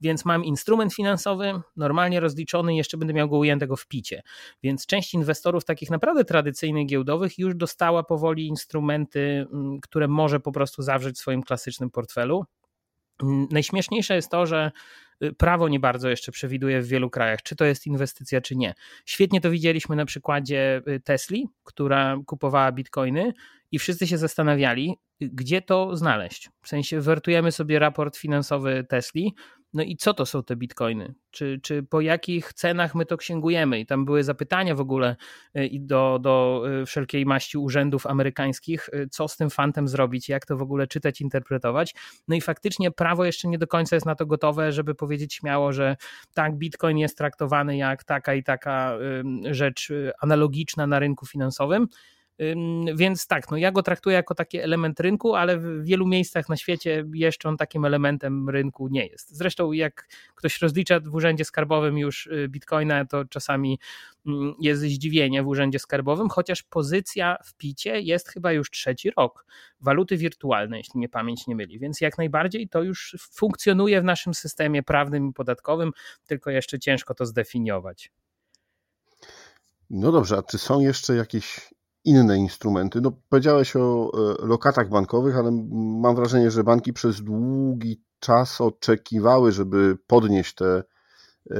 więc 0.00 0.24
mam 0.24 0.44
instrument 0.44 0.94
finansowy, 0.94 1.60
normalnie 1.76 2.20
rozliczony, 2.20 2.76
jeszcze 2.76 2.96
będę 2.96 3.14
miał 3.14 3.28
go 3.28 3.36
ujętego 3.36 3.76
w 3.76 3.86
picie. 3.86 4.22
Więc 4.62 4.86
część 4.86 5.14
inwestorów 5.14 5.64
takich 5.64 5.90
naprawdę 5.90 6.24
tradycyjnych 6.24 6.86
giełdowych 6.86 7.38
już 7.38 7.54
dostała 7.54 8.02
powoli 8.02 8.46
instrumenty, 8.46 9.46
mm, 9.52 9.80
które 9.80 10.08
może 10.08 10.40
po 10.40 10.52
prostu 10.52 10.82
zawrzeć 10.82 11.16
w 11.16 11.18
swoim 11.18 11.42
klasycznym 11.42 11.90
portfelu. 11.90 12.44
Najśmieszniejsze 13.50 14.14
jest 14.14 14.30
to, 14.30 14.46
że 14.46 14.70
prawo 15.36 15.68
nie 15.68 15.80
bardzo 15.80 16.08
jeszcze 16.08 16.32
przewiduje 16.32 16.82
w 16.82 16.86
wielu 16.86 17.10
krajach, 17.10 17.42
czy 17.42 17.56
to 17.56 17.64
jest 17.64 17.86
inwestycja, 17.86 18.40
czy 18.40 18.56
nie. 18.56 18.74
Świetnie 19.04 19.40
to 19.40 19.50
widzieliśmy 19.50 19.96
na 19.96 20.04
przykładzie 20.04 20.82
y, 20.88 21.00
Tesli, 21.00 21.48
która 21.64 22.16
kupowała 22.26 22.72
bitcoiny 22.72 23.32
i 23.72 23.78
wszyscy 23.78 24.06
się 24.06 24.18
zastanawiali, 24.18 24.98
gdzie 25.20 25.62
to 25.62 25.96
znaleźć. 25.96 26.50
W 26.62 26.68
sensie 26.68 27.00
wertujemy 27.00 27.52
sobie 27.52 27.78
raport 27.78 28.16
finansowy 28.16 28.86
Tesli, 28.88 29.34
no 29.76 29.82
i 29.82 29.96
co 29.96 30.14
to 30.14 30.26
są 30.26 30.42
te 30.42 30.56
bitcoiny? 30.56 31.14
Czy, 31.30 31.60
czy 31.62 31.82
po 31.82 32.00
jakich 32.00 32.52
cenach 32.52 32.94
my 32.94 33.06
to 33.06 33.16
księgujemy? 33.16 33.80
I 33.80 33.86
tam 33.86 34.04
były 34.04 34.24
zapytania 34.24 34.74
w 34.74 34.80
ogóle 34.80 35.16
y, 35.56 35.70
do, 35.80 36.18
do 36.22 36.64
y, 36.82 36.86
wszelkiej 36.86 37.26
maści 37.26 37.58
urzędów 37.58 38.06
amerykańskich, 38.06 38.88
y, 38.88 39.08
co 39.10 39.28
z 39.28 39.36
tym 39.36 39.50
fantem 39.50 39.88
zrobić, 39.88 40.28
jak 40.28 40.46
to 40.46 40.56
w 40.56 40.62
ogóle 40.62 40.86
czytać, 40.86 41.20
interpretować. 41.20 41.94
No 42.28 42.36
i 42.36 42.40
faktycznie 42.40 42.90
prawo 42.90 43.24
jeszcze 43.24 43.48
nie 43.48 43.58
do 43.58 43.66
końca 43.66 43.96
jest 43.96 44.06
na 44.06 44.14
to 44.14 44.26
gotowe, 44.26 44.72
żeby 44.72 44.94
powiedzieć 44.94 45.34
śmiało, 45.34 45.72
że 45.72 45.96
tak, 46.34 46.56
bitcoin 46.56 46.98
jest 46.98 47.18
traktowany 47.18 47.76
jak 47.76 48.04
taka 48.04 48.34
i 48.34 48.42
taka 48.42 48.98
rzecz 49.50 49.92
analogiczna 50.20 50.86
na 50.86 50.98
rynku 50.98 51.26
finansowym. 51.26 51.88
Więc 52.94 53.26
tak, 53.26 53.50
no 53.50 53.56
ja 53.56 53.72
go 53.72 53.82
traktuję 53.82 54.16
jako 54.16 54.34
taki 54.34 54.58
element 54.58 55.00
rynku, 55.00 55.34
ale 55.34 55.58
w 55.58 55.84
wielu 55.84 56.06
miejscach 56.06 56.48
na 56.48 56.56
świecie 56.56 57.04
jeszcze 57.14 57.48
on 57.48 57.56
takim 57.56 57.84
elementem 57.84 58.50
rynku 58.50 58.88
nie 58.88 59.06
jest. 59.06 59.36
Zresztą 59.36 59.72
jak 59.72 60.08
ktoś 60.34 60.62
rozlicza 60.62 61.00
w 61.00 61.14
urzędzie 61.14 61.44
skarbowym 61.44 61.98
już 61.98 62.26
y, 62.26 62.48
bitcoina, 62.48 63.04
to 63.04 63.24
czasami 63.24 63.78
mm, 64.26 64.54
jest 64.60 64.82
zdziwienie 64.82 65.42
w 65.42 65.46
urzędzie 65.46 65.78
skarbowym, 65.78 66.28
chociaż 66.28 66.62
pozycja 66.62 67.36
w 67.44 67.54
picie 67.54 68.00
jest 68.00 68.28
chyba 68.28 68.52
już 68.52 68.70
trzeci 68.70 69.10
rok. 69.16 69.46
Waluty 69.80 70.16
wirtualne, 70.16 70.78
jeśli 70.78 70.98
mnie 70.98 71.08
pamięć 71.08 71.46
nie 71.46 71.56
myli, 71.56 71.78
więc 71.78 72.00
jak 72.00 72.18
najbardziej 72.18 72.68
to 72.68 72.82
już 72.82 73.16
funkcjonuje 73.32 74.00
w 74.00 74.04
naszym 74.04 74.34
systemie 74.34 74.82
prawnym 74.82 75.28
i 75.28 75.32
podatkowym, 75.32 75.90
tylko 76.26 76.50
jeszcze 76.50 76.78
ciężko 76.78 77.14
to 77.14 77.26
zdefiniować. 77.26 78.10
No 79.90 80.12
dobrze, 80.12 80.36
a 80.36 80.42
czy 80.42 80.58
są 80.58 80.80
jeszcze 80.80 81.16
jakieś 81.16 81.75
inne 82.06 82.38
instrumenty. 82.38 83.00
No, 83.00 83.12
powiedziałeś 83.28 83.76
o 83.76 84.12
e, 84.42 84.46
lokatach 84.46 84.88
bankowych, 84.88 85.36
ale 85.36 85.50
mam 86.00 86.16
wrażenie, 86.16 86.50
że 86.50 86.64
banki 86.64 86.92
przez 86.92 87.22
długi 87.22 88.02
czas 88.20 88.60
oczekiwały, 88.60 89.52
żeby 89.52 89.98
podnieść 90.06 90.54
te, 90.54 90.82
e, 91.50 91.56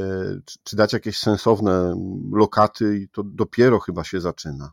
czy 0.62 0.76
dać 0.76 0.92
jakieś 0.92 1.18
sensowne 1.18 1.94
lokaty 2.32 2.98
i 2.98 3.08
to 3.08 3.22
dopiero 3.24 3.78
chyba 3.78 4.04
się 4.04 4.20
zaczyna. 4.20 4.72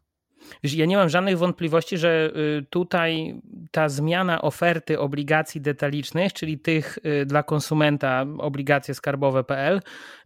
Ja 0.63 0.85
nie 0.85 0.97
mam 0.97 1.09
żadnych 1.09 1.37
wątpliwości, 1.37 1.97
że 1.97 2.31
y, 2.59 2.65
tutaj 2.69 3.41
ta 3.73 3.89
zmiana 3.89 4.41
oferty 4.41 4.99
obligacji 4.99 5.61
detalicznych, 5.61 6.33
czyli 6.33 6.59
tych 6.59 6.99
y, 7.21 7.25
dla 7.25 7.43
konsumenta 7.43 8.25
obligacje 8.37 8.93
skarbowe.pl, 8.93 9.81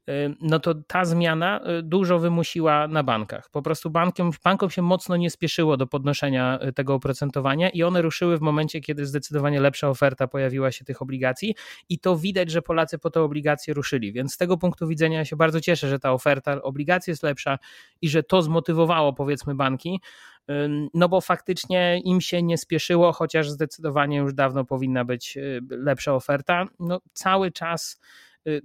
y, 0.09 0.35
no 0.41 0.59
to 0.59 0.75
ta 0.87 1.05
zmiana 1.05 1.61
dużo 1.83 2.19
wymusiła 2.19 2.87
na 2.87 3.03
bankach. 3.03 3.49
Po 3.49 3.61
prostu 3.61 3.89
bankom, 3.89 4.31
bankom 4.43 4.69
się 4.69 4.81
mocno 4.81 5.17
nie 5.17 5.29
spieszyło 5.29 5.77
do 5.77 5.87
podnoszenia 5.87 6.59
tego 6.75 6.93
oprocentowania 6.93 7.69
i 7.69 7.83
one 7.83 8.01
ruszyły 8.01 8.37
w 8.37 8.41
momencie, 8.41 8.81
kiedy 8.81 9.05
zdecydowanie 9.05 9.59
lepsza 9.59 9.89
oferta 9.89 10.27
pojawiła 10.27 10.71
się 10.71 10.85
tych 10.85 11.01
obligacji 11.01 11.55
i 11.89 11.99
to 11.99 12.17
widać, 12.17 12.51
że 12.51 12.61
Polacy 12.61 12.99
po 12.99 13.09
te 13.09 13.21
obligacje 13.21 13.73
ruszyli. 13.73 14.13
Więc 14.13 14.33
z 14.33 14.37
tego 14.37 14.57
punktu 14.57 14.87
widzenia 14.87 15.25
się 15.25 15.35
bardzo 15.35 15.61
cieszę, 15.61 15.89
że 15.89 15.99
ta 15.99 16.11
oferta 16.11 16.61
obligacji 16.61 17.11
jest 17.11 17.23
lepsza 17.23 17.59
i 18.01 18.09
że 18.09 18.23
to 18.23 18.41
zmotywowało 18.41 19.13
powiedzmy 19.13 19.55
banki 19.55 19.99
no 20.93 21.09
bo 21.09 21.21
faktycznie 21.21 22.01
im 22.03 22.21
się 22.21 22.43
nie 22.43 22.57
spieszyło, 22.57 23.13
chociaż 23.13 23.49
zdecydowanie 23.49 24.17
już 24.17 24.33
dawno 24.33 24.65
powinna 24.65 25.05
być 25.05 25.37
y, 25.37 25.61
lepsza 25.69 26.15
oferta. 26.15 26.65
No, 26.79 27.01
cały 27.13 27.51
czas 27.51 27.99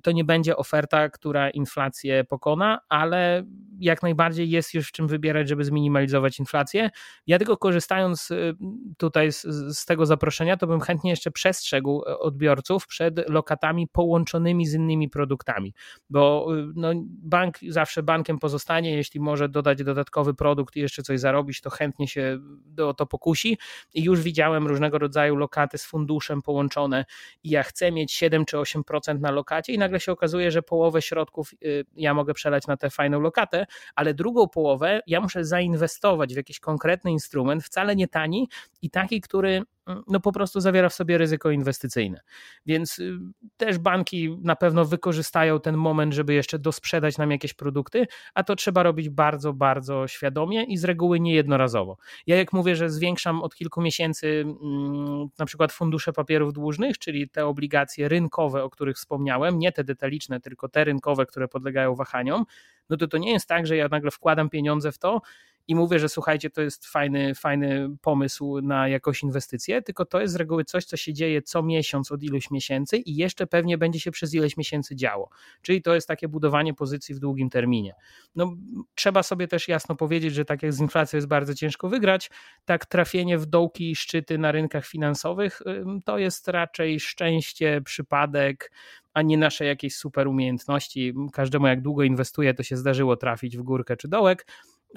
to 0.02 0.12
nie 0.12 0.24
będzie 0.24 0.56
oferta, 0.56 1.08
która 1.08 1.50
inflację 1.50 2.24
pokona, 2.24 2.78
ale 2.88 3.44
jak 3.78 4.02
najbardziej 4.02 4.50
jest 4.50 4.74
już 4.74 4.92
czym 4.92 5.08
wybierać, 5.08 5.48
żeby 5.48 5.64
zminimalizować 5.64 6.38
inflację. 6.38 6.90
Ja 7.26 7.38
tylko 7.38 7.56
korzystając 7.56 8.30
y, 8.30 8.54
tutaj 8.96 9.32
z, 9.32 9.42
z 9.78 9.84
tego 9.84 10.06
zaproszenia, 10.06 10.56
to 10.56 10.66
bym 10.66 10.80
chętnie 10.80 11.10
jeszcze 11.10 11.30
przestrzegł 11.30 12.02
y, 12.02 12.18
odbiorców 12.18 12.86
przed 12.86 13.28
lokatami 13.30 13.88
połączonymi 13.88 14.66
z 14.66 14.74
innymi 14.74 15.08
produktami, 15.08 15.74
bo 16.10 16.46
no, 16.74 16.92
bank 17.06 17.58
zawsze 17.68 18.02
bankiem 18.02 18.38
pozostanie, 18.38 18.96
jeśli 18.96 19.20
może 19.20 19.48
dodać 19.48 19.84
dodatkowy 19.84 20.34
produkt 20.34 20.76
i 20.76 20.80
jeszcze 20.80 21.02
coś 21.02 21.20
zarobić, 21.20 21.60
to 21.60 21.70
chętnie 21.70 22.08
się 22.08 22.38
o 22.78 22.94
to 22.94 23.06
pokusi 23.06 23.58
i 23.94 24.02
już 24.02 24.20
widziałem 24.20 24.66
różnego 24.66 24.98
rodzaju 24.98 25.36
lokaty 25.36 25.78
z 25.78 25.84
funduszem 25.84 26.42
połączone 26.42 27.04
i 27.42 27.50
ja 27.50 27.62
chcę 27.62 27.92
mieć 27.92 28.12
7 28.12 28.44
czy 28.44 28.56
8% 28.56 29.20
na 29.20 29.30
lokacie 29.30 29.71
i 29.72 29.78
nagle 29.78 30.00
się 30.00 30.12
okazuje, 30.12 30.50
że 30.50 30.62
połowę 30.62 31.02
środków 31.02 31.54
y, 31.64 31.84
ja 31.96 32.14
mogę 32.14 32.34
przelać 32.34 32.66
na 32.66 32.76
tę 32.76 32.90
fajną 32.90 33.20
lokatę, 33.20 33.66
ale 33.94 34.14
drugą 34.14 34.48
połowę 34.48 35.00
ja 35.06 35.20
muszę 35.20 35.44
zainwestować 35.44 36.34
w 36.34 36.36
jakiś 36.36 36.60
konkretny 36.60 37.10
instrument, 37.10 37.64
wcale 37.64 37.96
nie 37.96 38.08
tani 38.08 38.48
i 38.82 38.90
taki, 38.90 39.20
który 39.20 39.62
no 39.86 40.20
po 40.20 40.32
prostu 40.32 40.60
zawiera 40.60 40.88
w 40.88 40.94
sobie 40.94 41.18
ryzyko 41.18 41.50
inwestycyjne. 41.50 42.20
Więc 42.66 42.98
y, 42.98 43.18
też 43.56 43.78
banki 43.78 44.38
na 44.42 44.56
pewno 44.56 44.84
wykorzystają 44.84 45.60
ten 45.60 45.76
moment, 45.76 46.14
żeby 46.14 46.34
jeszcze 46.34 46.58
dosprzedać 46.58 47.18
nam 47.18 47.30
jakieś 47.30 47.54
produkty, 47.54 48.06
a 48.34 48.44
to 48.44 48.56
trzeba 48.56 48.82
robić 48.82 49.08
bardzo, 49.08 49.52
bardzo 49.52 50.08
świadomie 50.08 50.64
i 50.64 50.76
z 50.76 50.84
reguły 50.84 51.20
niejednorazowo. 51.20 51.96
Ja 52.26 52.36
jak 52.36 52.52
mówię, 52.52 52.76
że 52.76 52.90
zwiększam 52.90 53.42
od 53.42 53.54
kilku 53.54 53.82
miesięcy 53.82 54.44
mm, 54.62 55.28
na 55.38 55.46
przykład 55.46 55.72
fundusze 55.72 56.12
papierów 56.12 56.52
dłużnych, 56.52 56.98
czyli 56.98 57.28
te 57.28 57.46
obligacje 57.46 58.08
rynkowe, 58.08 58.64
o 58.64 58.70
których 58.70 58.96
wspomniałem, 58.96 59.58
nie 59.58 59.72
te 59.72 59.84
detaliczne, 59.84 60.40
tylko 60.40 60.68
te 60.68 60.84
rynkowe, 60.84 61.26
które 61.26 61.48
podlegają 61.48 61.94
wahaniom, 61.94 62.44
no 62.90 62.96
to 62.96 63.08
to 63.08 63.18
nie 63.18 63.32
jest 63.32 63.48
tak, 63.48 63.66
że 63.66 63.76
ja 63.76 63.88
nagle 63.88 64.10
wkładam 64.10 64.50
pieniądze 64.50 64.92
w 64.92 64.98
to 64.98 65.20
i 65.68 65.74
mówię, 65.74 65.98
że 65.98 66.08
słuchajcie, 66.08 66.50
to 66.50 66.62
jest 66.62 66.86
fajny, 66.86 67.34
fajny 67.34 67.88
pomysł 68.00 68.60
na 68.60 68.88
jakąś 68.88 69.22
inwestycję, 69.22 69.82
tylko 69.82 70.04
to 70.04 70.20
jest 70.20 70.34
z 70.34 70.36
reguły 70.36 70.64
coś, 70.64 70.84
co 70.84 70.96
się 70.96 71.12
dzieje 71.12 71.42
co 71.42 71.62
miesiąc 71.62 72.12
od 72.12 72.22
iluś 72.22 72.50
miesięcy 72.50 72.96
i 72.96 73.16
jeszcze 73.16 73.46
pewnie 73.46 73.78
będzie 73.78 74.00
się 74.00 74.10
przez 74.10 74.34
ileś 74.34 74.56
miesięcy 74.56 74.96
działo. 74.96 75.30
Czyli 75.62 75.82
to 75.82 75.94
jest 75.94 76.08
takie 76.08 76.28
budowanie 76.28 76.74
pozycji 76.74 77.14
w 77.14 77.18
długim 77.18 77.50
terminie. 77.50 77.94
No, 78.34 78.56
trzeba 78.94 79.22
sobie 79.22 79.48
też 79.48 79.68
jasno 79.68 79.96
powiedzieć, 79.96 80.34
że 80.34 80.44
tak 80.44 80.62
jak 80.62 80.72
z 80.72 80.80
inflacją 80.80 81.16
jest 81.16 81.28
bardzo 81.28 81.54
ciężko 81.54 81.88
wygrać, 81.88 82.30
tak 82.64 82.86
trafienie 82.86 83.38
w 83.38 83.46
dołki 83.46 83.90
i 83.90 83.96
szczyty 83.96 84.38
na 84.38 84.52
rynkach 84.52 84.86
finansowych 84.86 85.62
to 86.04 86.18
jest 86.18 86.48
raczej 86.48 87.00
szczęście, 87.00 87.80
przypadek, 87.84 88.72
a 89.14 89.22
nie 89.22 89.38
nasze 89.38 89.64
jakieś 89.64 89.96
super 89.96 90.28
umiejętności. 90.28 91.14
Każdemu 91.32 91.66
jak 91.66 91.82
długo 91.82 92.02
inwestuje, 92.02 92.54
to 92.54 92.62
się 92.62 92.76
zdarzyło 92.76 93.16
trafić 93.16 93.58
w 93.58 93.62
górkę 93.62 93.96
czy 93.96 94.08
dołek, 94.08 94.46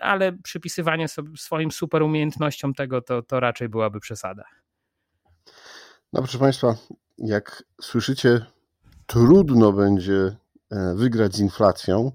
ale 0.01 0.33
przypisywanie 0.33 1.07
sobie 1.07 1.37
swoim 1.37 1.71
super 1.71 2.03
umiejętnościom 2.03 2.73
tego 2.73 3.01
to, 3.01 3.21
to 3.21 3.39
raczej 3.39 3.69
byłaby 3.69 3.99
przesada. 3.99 4.43
No 6.13 6.21
proszę 6.21 6.39
Państwa, 6.39 6.75
jak 7.17 7.63
słyszycie, 7.81 8.45
trudno 9.05 9.73
będzie 9.73 10.35
e, 10.71 10.95
wygrać 10.95 11.35
z 11.35 11.39
inflacją, 11.39 12.11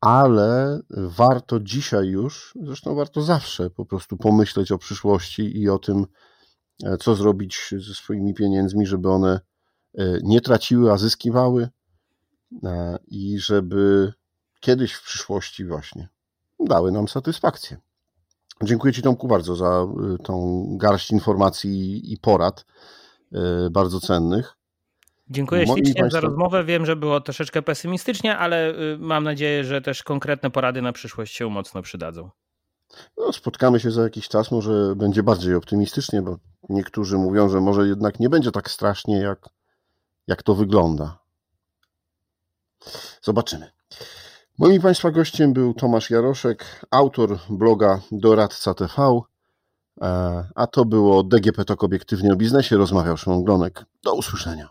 ale 0.00 0.80
warto 0.90 1.60
dzisiaj 1.60 2.08
już, 2.08 2.54
zresztą 2.62 2.94
warto 2.94 3.22
zawsze 3.22 3.70
po 3.70 3.86
prostu 3.86 4.16
pomyśleć 4.16 4.72
o 4.72 4.78
przyszłości 4.78 5.60
i 5.60 5.68
o 5.68 5.78
tym, 5.78 6.06
e, 6.84 6.96
co 6.96 7.14
zrobić 7.14 7.74
ze 7.78 7.94
swoimi 7.94 8.34
pieniędzmi, 8.34 8.86
żeby 8.86 9.10
one 9.10 9.40
e, 9.98 10.18
nie 10.22 10.40
traciły, 10.40 10.92
a 10.92 10.96
zyskiwały 10.96 11.68
i 13.06 13.38
żeby 13.38 14.12
kiedyś 14.60 14.92
w 14.92 15.04
przyszłości 15.04 15.64
właśnie 15.64 16.08
dały 16.64 16.92
nam 16.92 17.08
satysfakcję. 17.08 17.76
Dziękuję 18.62 18.92
Ci 18.92 19.02
Tomku 19.02 19.28
bardzo 19.28 19.56
za 19.56 19.86
y, 20.14 20.22
tą 20.22 20.66
garść 20.70 21.10
informacji 21.10 22.12
i 22.12 22.18
porad 22.18 22.66
y, 23.32 23.70
bardzo 23.70 24.00
cennych. 24.00 24.56
Dziękuję 25.30 25.66
Moi 25.66 25.80
ślicznie 25.80 26.10
za 26.10 26.20
rozmowę. 26.20 26.64
Wiem, 26.64 26.86
że 26.86 26.96
było 26.96 27.20
troszeczkę 27.20 27.62
pesymistycznie, 27.62 28.38
ale 28.38 28.70
y, 28.70 28.98
mam 28.98 29.24
nadzieję, 29.24 29.64
że 29.64 29.80
też 29.80 30.02
konkretne 30.02 30.50
porady 30.50 30.82
na 30.82 30.92
przyszłość 30.92 31.34
się 31.34 31.50
mocno 31.50 31.82
przydadzą. 31.82 32.30
No, 33.18 33.32
spotkamy 33.32 33.80
się 33.80 33.90
za 33.90 34.02
jakiś 34.02 34.28
czas, 34.28 34.50
może 34.50 34.96
będzie 34.96 35.22
bardziej 35.22 35.54
optymistycznie, 35.54 36.22
bo 36.22 36.36
niektórzy 36.68 37.18
mówią, 37.18 37.48
że 37.48 37.60
może 37.60 37.88
jednak 37.88 38.20
nie 38.20 38.28
będzie 38.28 38.50
tak 38.52 38.70
strasznie, 38.70 39.18
jak, 39.18 39.48
jak 40.26 40.42
to 40.42 40.54
wygląda. 40.54 41.18
Zobaczymy. 43.22 43.70
Moim 44.58 44.82
Państwa 44.82 45.10
gościem 45.10 45.52
był 45.52 45.74
Tomasz 45.74 46.10
Jaroszek, 46.10 46.86
autor 46.90 47.38
bloga 47.50 48.00
Doradca 48.12 48.74
TV, 48.74 49.20
e, 50.02 50.44
a 50.54 50.66
to 50.66 50.84
było 50.84 51.22
DGP 51.22 51.64
Tok 51.64 51.84
Obiektywnie 51.84 52.32
o 52.32 52.36
Biznesie. 52.36 52.76
Rozmawiał 52.76 53.16
Szymon 53.16 53.44
Glonek. 53.44 53.84
Do 54.04 54.14
usłyszenia. 54.14 54.68